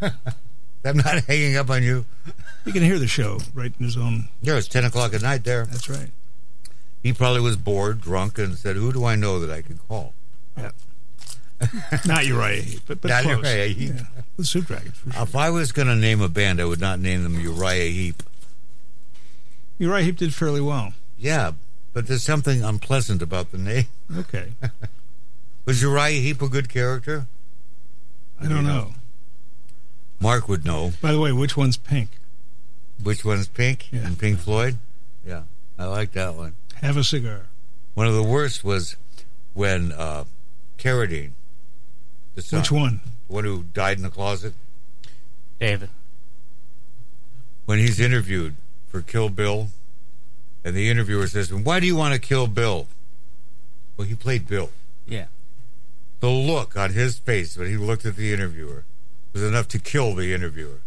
[0.84, 2.06] I'm not hanging up on you.
[2.66, 4.30] You can hear the show right in his own.
[4.42, 5.66] Yeah, it's 10 o'clock at night there.
[5.68, 6.10] That's right.
[7.04, 10.14] He probably was bored, drunk, and said, Who do I know that I can call?
[12.06, 13.38] Not Uriah Heep, but, but Not close.
[13.38, 13.94] Uriah Heep.
[13.96, 14.02] Yeah.
[14.38, 15.22] The Soup Dragons for sure.
[15.24, 18.24] If I was going to name a band, I would not name them Uriah Heep.
[19.78, 20.94] Uriah Heep did fairly well.
[21.20, 21.52] Yeah,
[21.94, 23.86] but there's something unpleasant about the name.
[24.16, 24.54] Okay.
[25.66, 27.28] Was Uriah Heep a good character?
[28.40, 28.94] I don't know.
[30.20, 30.94] Mark would know.
[31.02, 32.10] By the way, which one's pink?
[33.04, 34.06] Which one's Pink Yeah.
[34.06, 34.78] and Pink Floyd?
[35.26, 35.44] Yeah,
[35.78, 36.56] I like that one.
[36.82, 37.48] Have a cigar.
[37.94, 38.96] One of the worst was
[39.54, 40.24] when uh,
[40.78, 41.32] Carradine,
[42.36, 43.02] the son, Which one?
[43.28, 44.54] the one who died in the closet,
[45.60, 45.90] David.
[47.66, 48.56] when he's interviewed
[48.88, 49.68] for Kill Bill,
[50.64, 52.88] and the interviewer says, "Why do you want to kill Bill?"
[53.98, 54.70] Well, he played Bill.
[55.06, 55.26] Yeah.
[56.22, 58.86] The look on his face when he looked at the interviewer
[59.34, 60.80] was enough to kill the interviewer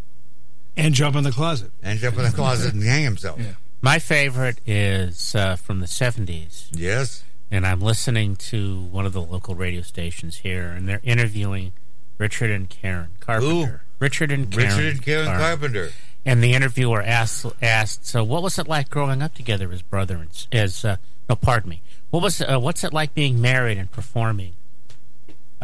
[0.77, 1.71] And jump in the closet.
[1.83, 3.41] and jump in the closet and hang himself.
[3.41, 3.53] Yeah.
[3.85, 7.23] My favorite is uh, from the 70s, Yes.
[7.51, 11.73] and I'm listening to one of the local radio stations here, and they're interviewing
[12.17, 13.83] Richard and Karen Carpenter.
[13.99, 15.91] Richard and Karen, Richard and Karen Car- Carpenter.
[16.25, 20.17] And the interviewer asked, asked, so what was it like growing up together as brother
[20.17, 20.97] and as uh,
[21.29, 24.55] no, pardon me, what was uh, what's it like being married and performing?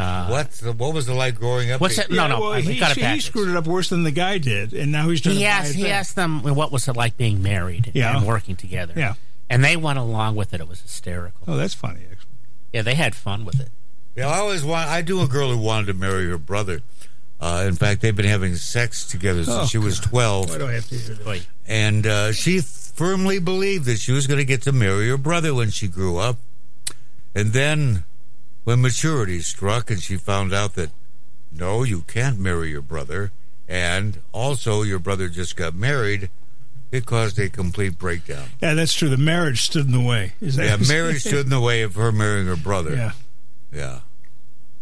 [0.00, 1.80] Uh, What's the, what was it like growing up?
[1.80, 2.10] What's to- it?
[2.10, 4.38] No, no, well, I he, got it he screwed it up worse than the guy
[4.38, 5.92] did, and now he's trying He asked, he back.
[5.92, 8.16] asked them what was it like being married Yeah.
[8.16, 8.94] and working together.
[8.96, 9.14] Yeah.
[9.50, 10.60] and they went along with it.
[10.60, 11.44] It was hysterical.
[11.46, 12.00] Oh, that's funny.
[12.10, 12.30] Actually.
[12.72, 13.68] Yeah, they had fun with it.
[14.16, 14.88] Yeah, I always want.
[14.88, 16.80] I knew a girl who wanted to marry her brother.
[17.40, 20.66] Uh, in fact, they've been having sex together since Oh, she was twelve, Why do
[20.66, 21.46] I have to hear this?
[21.66, 25.54] And uh, she firmly believed that she was going to get to marry her brother
[25.54, 26.36] when she grew up.
[27.34, 28.02] And then,
[28.64, 30.90] when maturity struck, and she found out that
[31.52, 33.32] no, you can't marry your brother,
[33.68, 36.30] and also your brother just got married,
[36.92, 38.48] it caused a complete breakdown.
[38.60, 39.08] Yeah, that's true.
[39.08, 40.32] The marriage stood in the way.
[40.40, 42.94] Is that Yeah, marriage stood in the way of her marrying her brother.
[42.94, 43.12] Yeah.
[43.72, 44.00] Yeah.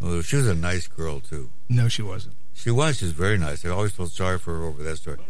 [0.00, 1.50] Well, she was a nice girl too.
[1.68, 2.34] No, she wasn't.
[2.54, 2.98] She was.
[2.98, 3.64] She was very nice.
[3.64, 5.18] I always felt sorry for her over that story.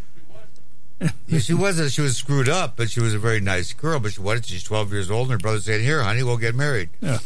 [1.28, 1.92] Yeah, she wasn't.
[1.92, 4.00] She was screwed up, but she was a very nice girl.
[4.00, 4.44] But she what?
[4.44, 7.18] She's twelve years old, and her brother said, "Here, honey, we'll get married." Yeah.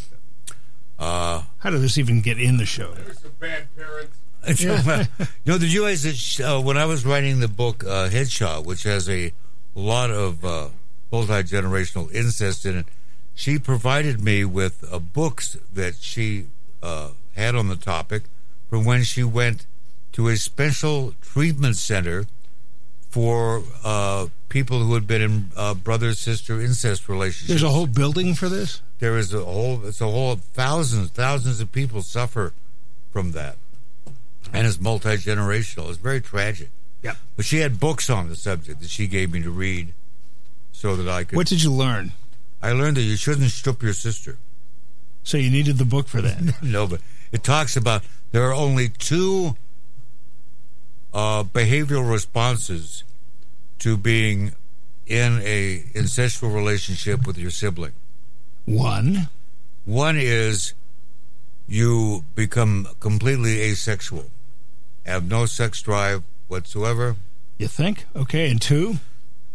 [1.02, 2.92] Uh, How did this even get in the show?
[2.94, 4.16] There's some bad parents.
[4.60, 8.84] you know, did you guys uh, when I was writing the book uh, Headshot, which
[8.84, 9.32] has a
[9.74, 10.68] lot of uh,
[11.10, 12.86] multi generational incest in it,
[13.34, 16.46] she provided me with uh, books that she
[16.82, 18.22] uh, had on the topic
[18.70, 19.66] from when she went
[20.12, 22.26] to a special treatment center
[23.10, 27.48] for uh, people who had been in uh, brother sister incest relationships.
[27.48, 28.82] There's a whole building for this.
[28.98, 32.52] there is a whole it's a whole thousands thousands of people suffer
[33.10, 33.56] from that
[34.52, 36.68] and it's multi-generational it's very tragic
[37.02, 37.14] Yeah.
[37.36, 39.94] but she had books on the subject that she gave me to read
[40.72, 42.12] so that i could What did you learn?
[42.62, 44.36] i learned that you shouldn't strip your sister
[45.24, 46.40] So you needed the book for that.
[46.62, 47.00] no but
[47.32, 49.56] it talks about there are only two
[51.14, 53.04] uh, behavioral responses
[53.82, 54.52] to being
[55.06, 57.92] in a incestual relationship with your sibling
[58.64, 59.28] One.
[59.84, 60.74] One is
[61.66, 64.26] you become completely asexual,
[65.04, 67.16] have no sex drive whatsoever.
[67.58, 68.04] You think?
[68.14, 68.50] Okay.
[68.50, 68.98] And two?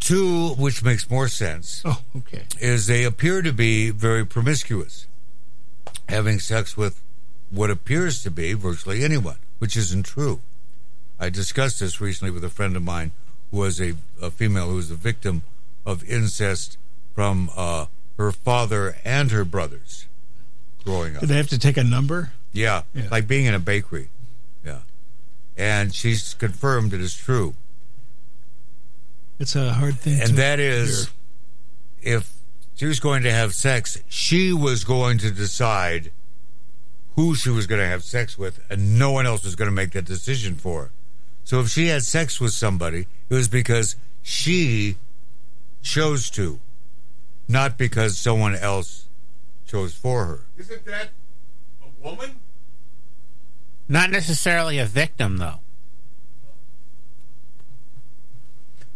[0.01, 2.43] Two, which makes more sense, Oh, okay.
[2.59, 5.07] is they appear to be very promiscuous,
[6.09, 7.01] having sex with
[7.49, 10.41] what appears to be virtually anyone, which isn't true.
[11.17, 13.11] I discussed this recently with a friend of mine
[13.51, 15.43] was a, a female who was a victim
[15.85, 16.77] of incest
[17.15, 17.85] from uh,
[18.17, 20.07] her father and her brothers
[20.83, 21.21] growing up.
[21.21, 22.31] Did they have to take a number?
[22.51, 23.07] Yeah, Yeah.
[23.11, 24.09] like being in a bakery.
[24.65, 24.79] Yeah.
[25.57, 27.55] And she's confirmed it is true.
[29.39, 30.17] It's a hard thing.
[30.17, 31.09] to And that is
[32.01, 32.17] hear.
[32.17, 32.33] if
[32.75, 36.11] she was going to have sex, she was going to decide
[37.15, 39.71] who she was going to have sex with, and no one else was going to
[39.75, 40.91] make that decision for her.
[41.47, 44.97] So if she had sex with somebody, it was because she
[45.81, 46.59] chose to,
[47.47, 49.05] not because someone else
[49.65, 50.39] chose for her.
[50.57, 51.07] Isn't that
[51.81, 52.41] a woman?
[53.87, 55.61] Not necessarily a victim, though.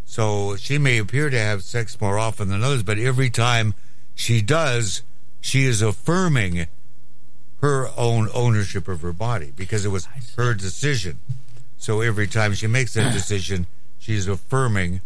[0.04, 3.76] So she may appear to have sex more often than others, but every time
[4.14, 5.04] she does,
[5.40, 6.68] she is affirming
[7.62, 11.20] her own ownership of her body because it was her decision.
[11.82, 13.66] So every time she makes that decision,
[13.98, 15.02] she's affirming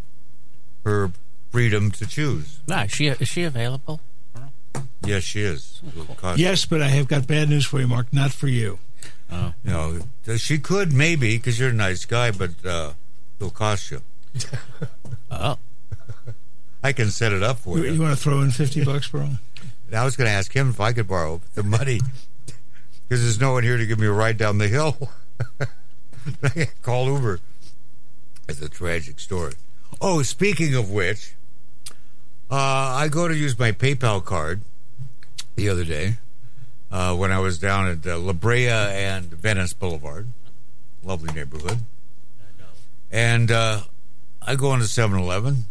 [0.84, 1.10] her
[1.50, 2.60] freedom to choose.
[2.68, 4.02] No, is she is she available?
[5.02, 5.82] Yes, she is.
[5.88, 8.12] It'll Yes, but I have got bad news for you, Mark.
[8.12, 8.80] Not for you.
[9.32, 10.00] You know,
[10.36, 12.92] she could maybe because you're a nice guy, but uh,
[13.40, 14.02] it'll cost you.
[15.32, 15.58] Oh,
[16.84, 17.94] I can set it up for You, you.
[17.94, 19.30] you want to throw in fifty bucks, bro?
[19.94, 22.00] I was going to ask him if I could borrow the money
[23.08, 25.10] because there's no one here to give me a ride down the hill.
[26.82, 27.40] Call Uber.
[28.48, 29.54] It's a tragic story.
[30.02, 31.34] Oh, speaking of which,
[32.52, 34.62] uh, I go to use my PayPal card
[35.56, 36.16] the other day
[36.92, 40.28] uh, when I was down at uh, La Brea and Venice Boulevard.
[41.04, 41.80] Lovely neighborhood.
[43.12, 43.82] And uh,
[44.42, 45.66] I go into 7 Eleven.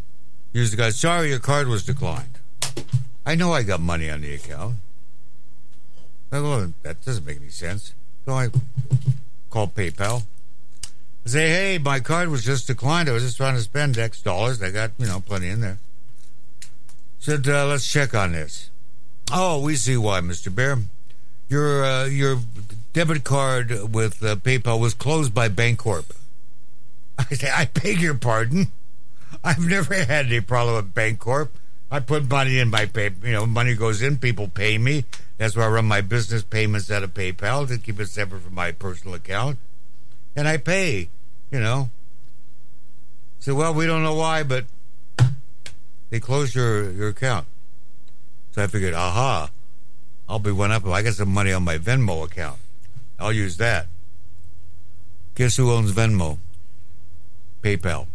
[0.53, 2.39] Use the guy, sorry, your card was declined.
[3.27, 4.77] I know I got money on the account.
[6.31, 7.95] I go, "Oh, that doesn't make any sense.
[8.25, 8.51] So I
[9.51, 10.23] call PayPal.
[11.27, 13.09] Say, hey, my card was just declined.
[13.09, 14.63] I was just trying to spend X dollars.
[14.63, 15.79] I got, you know, plenty in there.
[17.19, 18.71] Said, uh, let's check on this.
[19.33, 20.55] Oh, we see why, Mr.
[20.55, 20.83] Barer.
[21.49, 22.39] Your uh, your
[22.93, 26.05] debit card with uh, PayPal was closed by Bancorp.
[27.19, 28.73] I say, I beg your pardon.
[29.43, 31.49] I've never had any problem with Bancorp.
[31.91, 33.11] I put money in my pay.
[33.23, 34.19] You know, money goes in.
[34.19, 35.05] People pay me.
[35.39, 38.55] That's why I run my business payments out of PayPal to keep it separate from
[38.55, 39.59] my personal account,
[40.37, 41.09] and I pay.
[41.51, 41.91] You know.
[43.41, 44.65] So well, we don't know why, but
[46.11, 47.47] they closed your your account.
[48.53, 49.51] So I figured, aha,
[50.29, 50.85] I'll be one up.
[50.85, 52.59] If I got some money on my Venmo account.
[53.19, 53.87] I'll use that.
[55.35, 56.39] Guess who owns Venmo?
[57.63, 58.07] PayPal.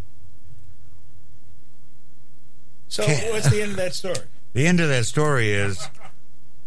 [2.87, 4.15] So, what's the end of that story?
[4.51, 5.87] The end of that story is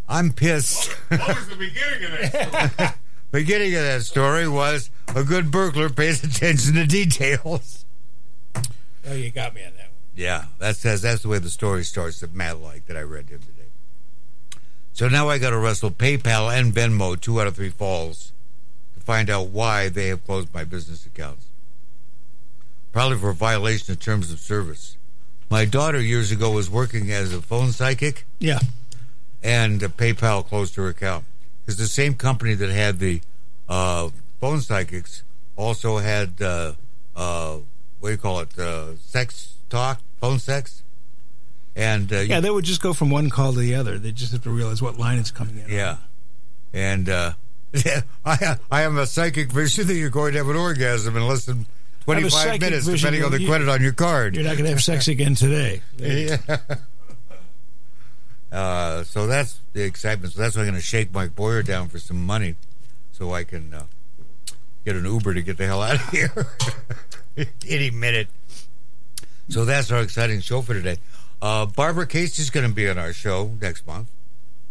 [0.09, 0.89] I'm pissed.
[1.09, 2.97] What was the beginning of that?
[3.33, 7.85] Beginning of that story was a good burglar pays attention to details.
[9.09, 9.89] Oh, you got me on that one.
[10.15, 13.31] Yeah, that says that's the way the story starts that Matt liked that I read
[13.31, 14.59] him today.
[14.93, 18.33] So now I got to wrestle PayPal and Venmo two out of three falls
[18.95, 21.47] to find out why they have closed my business accounts.
[22.93, 24.99] Probably for violation of terms of service.
[25.51, 28.59] My daughter years ago was working as a phone psychic, Yeah.
[29.43, 31.25] and uh, PayPal closed her account
[31.65, 33.21] because the same company that had the
[33.69, 34.09] uh,
[34.41, 35.23] phone psychics
[35.57, 36.73] also had uh,
[37.17, 37.59] uh,
[38.01, 38.59] what do you call it?
[38.59, 40.83] Uh, sex talk, phone sex,
[41.77, 43.99] and uh, Yeah, they would just go from one call to the other.
[43.99, 45.65] They just have to realize what line it's coming in.
[45.65, 45.71] on.
[45.71, 45.97] yeah,
[46.73, 47.33] and uh,
[48.25, 51.45] I I have a psychic vision that you're going to have an orgasm in less
[51.47, 51.67] than
[52.09, 54.35] I have a 25 minutes, depending on the you- credit on your card.
[54.35, 55.81] You're not going to have sex again today.
[55.99, 56.37] Yeah.
[58.53, 60.35] Uh, so that's the excitement.
[60.35, 62.57] So that's why I'm going to shake Mike Boyer down for some money,
[63.13, 63.85] so I can uh,
[64.85, 66.47] get an Uber to get the hell out of here
[67.69, 68.29] any minute.
[69.49, 70.99] So that's our exciting show for today.
[71.41, 74.09] Uh, Barbara Casey's going to be on our show next month.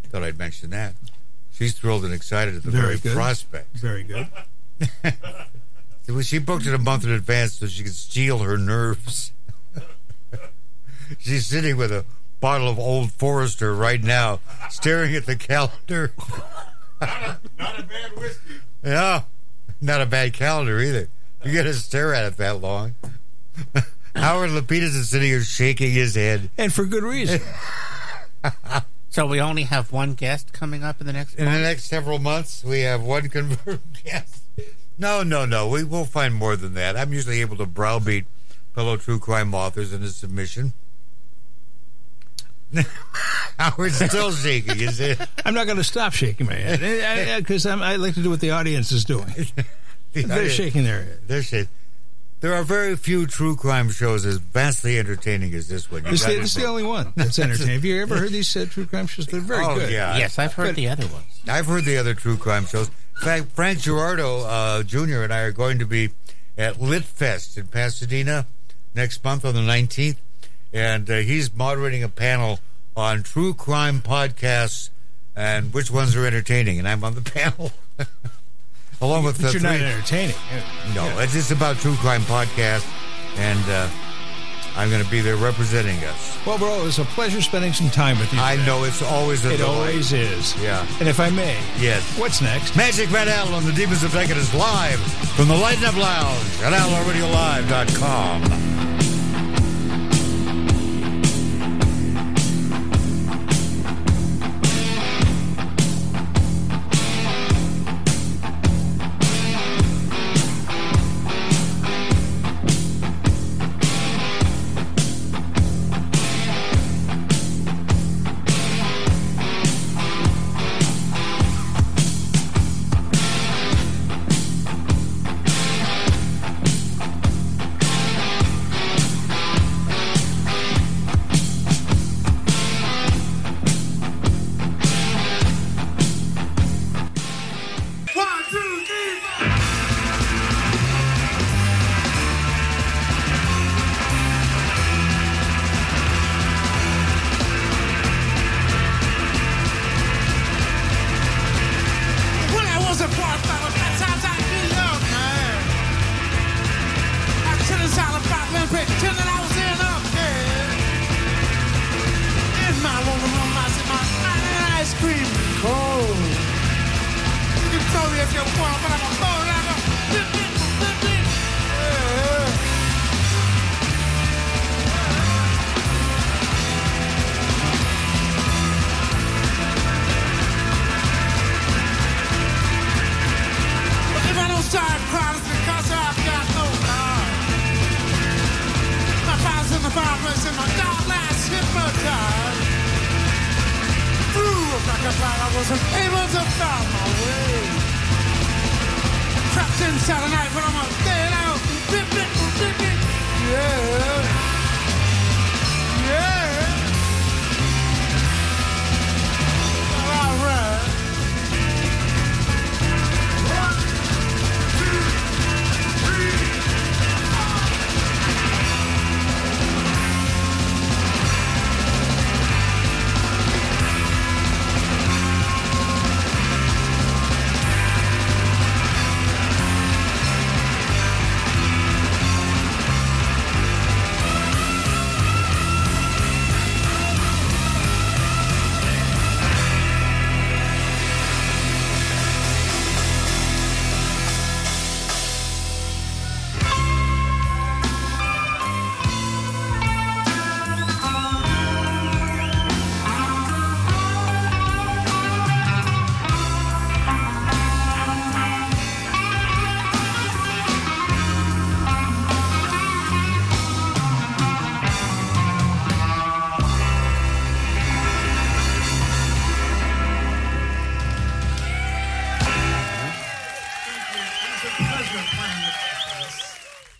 [0.10, 0.94] Thought I'd mention that.
[1.52, 3.14] She's thrilled and excited at the Very very, good.
[3.14, 3.78] prospect.
[3.78, 4.28] Very good.
[6.24, 9.32] She booked it a month in advance so she could steel her nerves.
[11.20, 12.04] She's sitting with a
[12.42, 14.40] bottle of Old Forester right now,
[14.70, 16.14] staring at the calendar.
[17.00, 18.56] Not a bad whiskey.
[18.84, 19.24] Yeah,
[19.80, 21.08] not a bad calendar either.
[21.44, 22.96] You got to stare at it that long.
[24.16, 26.50] Howard Lapidus is sitting here shaking his head.
[26.58, 27.42] And for good reason.
[29.10, 31.36] so we only have one guest coming up in the next.
[31.36, 34.44] In the next several months, we have one confirmed guest.
[34.98, 35.68] No, no, no.
[35.68, 36.96] We will find more than that.
[36.96, 38.26] I'm usually able to browbeat
[38.76, 40.74] fellow true crime authors in a submission.
[43.60, 45.28] Howard's still shaking his head.
[45.46, 48.52] I'm not going to stop shaking my head because I like to do what the
[48.52, 49.26] audience is doing.
[50.14, 51.20] They're shaking their head.
[51.28, 51.70] They're shaking.
[52.42, 56.04] There are very few true crime shows as vastly entertaining as this one.
[56.06, 57.74] You It's the, it's the only one that's entertaining.
[57.76, 59.28] Have you ever heard these uh, true crime shows?
[59.28, 59.92] They're very Oh, good.
[59.92, 60.18] yeah.
[60.18, 61.26] Yes, I've heard But- the other ones.
[61.48, 62.88] I've heard the other true crime shows.
[62.88, 65.22] In fact, Frank Girardot uh, Jr.
[65.22, 66.10] and I are going to be
[66.58, 68.48] at Lit Fest in Pasadena
[68.96, 70.18] next month on the 19th.
[70.74, 72.60] And uh, he's moderating a panel
[72.96, 74.90] on true crime podcasts
[75.36, 76.80] and which ones are entertaining.
[76.80, 77.72] And I'm on the panel.
[79.02, 79.70] Along with But the you're three.
[79.80, 80.36] not entertaining.
[80.94, 82.86] no, it's just about true crime podcasts.
[83.38, 83.90] And uh,
[84.76, 86.38] I'm going to be there representing us.
[86.46, 88.40] Well, bro, it was a pleasure spending some time with you.
[88.40, 88.66] I today.
[88.68, 89.74] know it's always a It delight.
[89.76, 90.56] always is.
[90.62, 90.86] Yeah.
[91.00, 92.04] And if I may, Yes.
[92.20, 92.76] what's next?
[92.78, 95.00] Magic Van Allen on the Demons of Decadence live
[95.36, 98.71] from the Lighten Up Lounge at AllarRadioLive.com.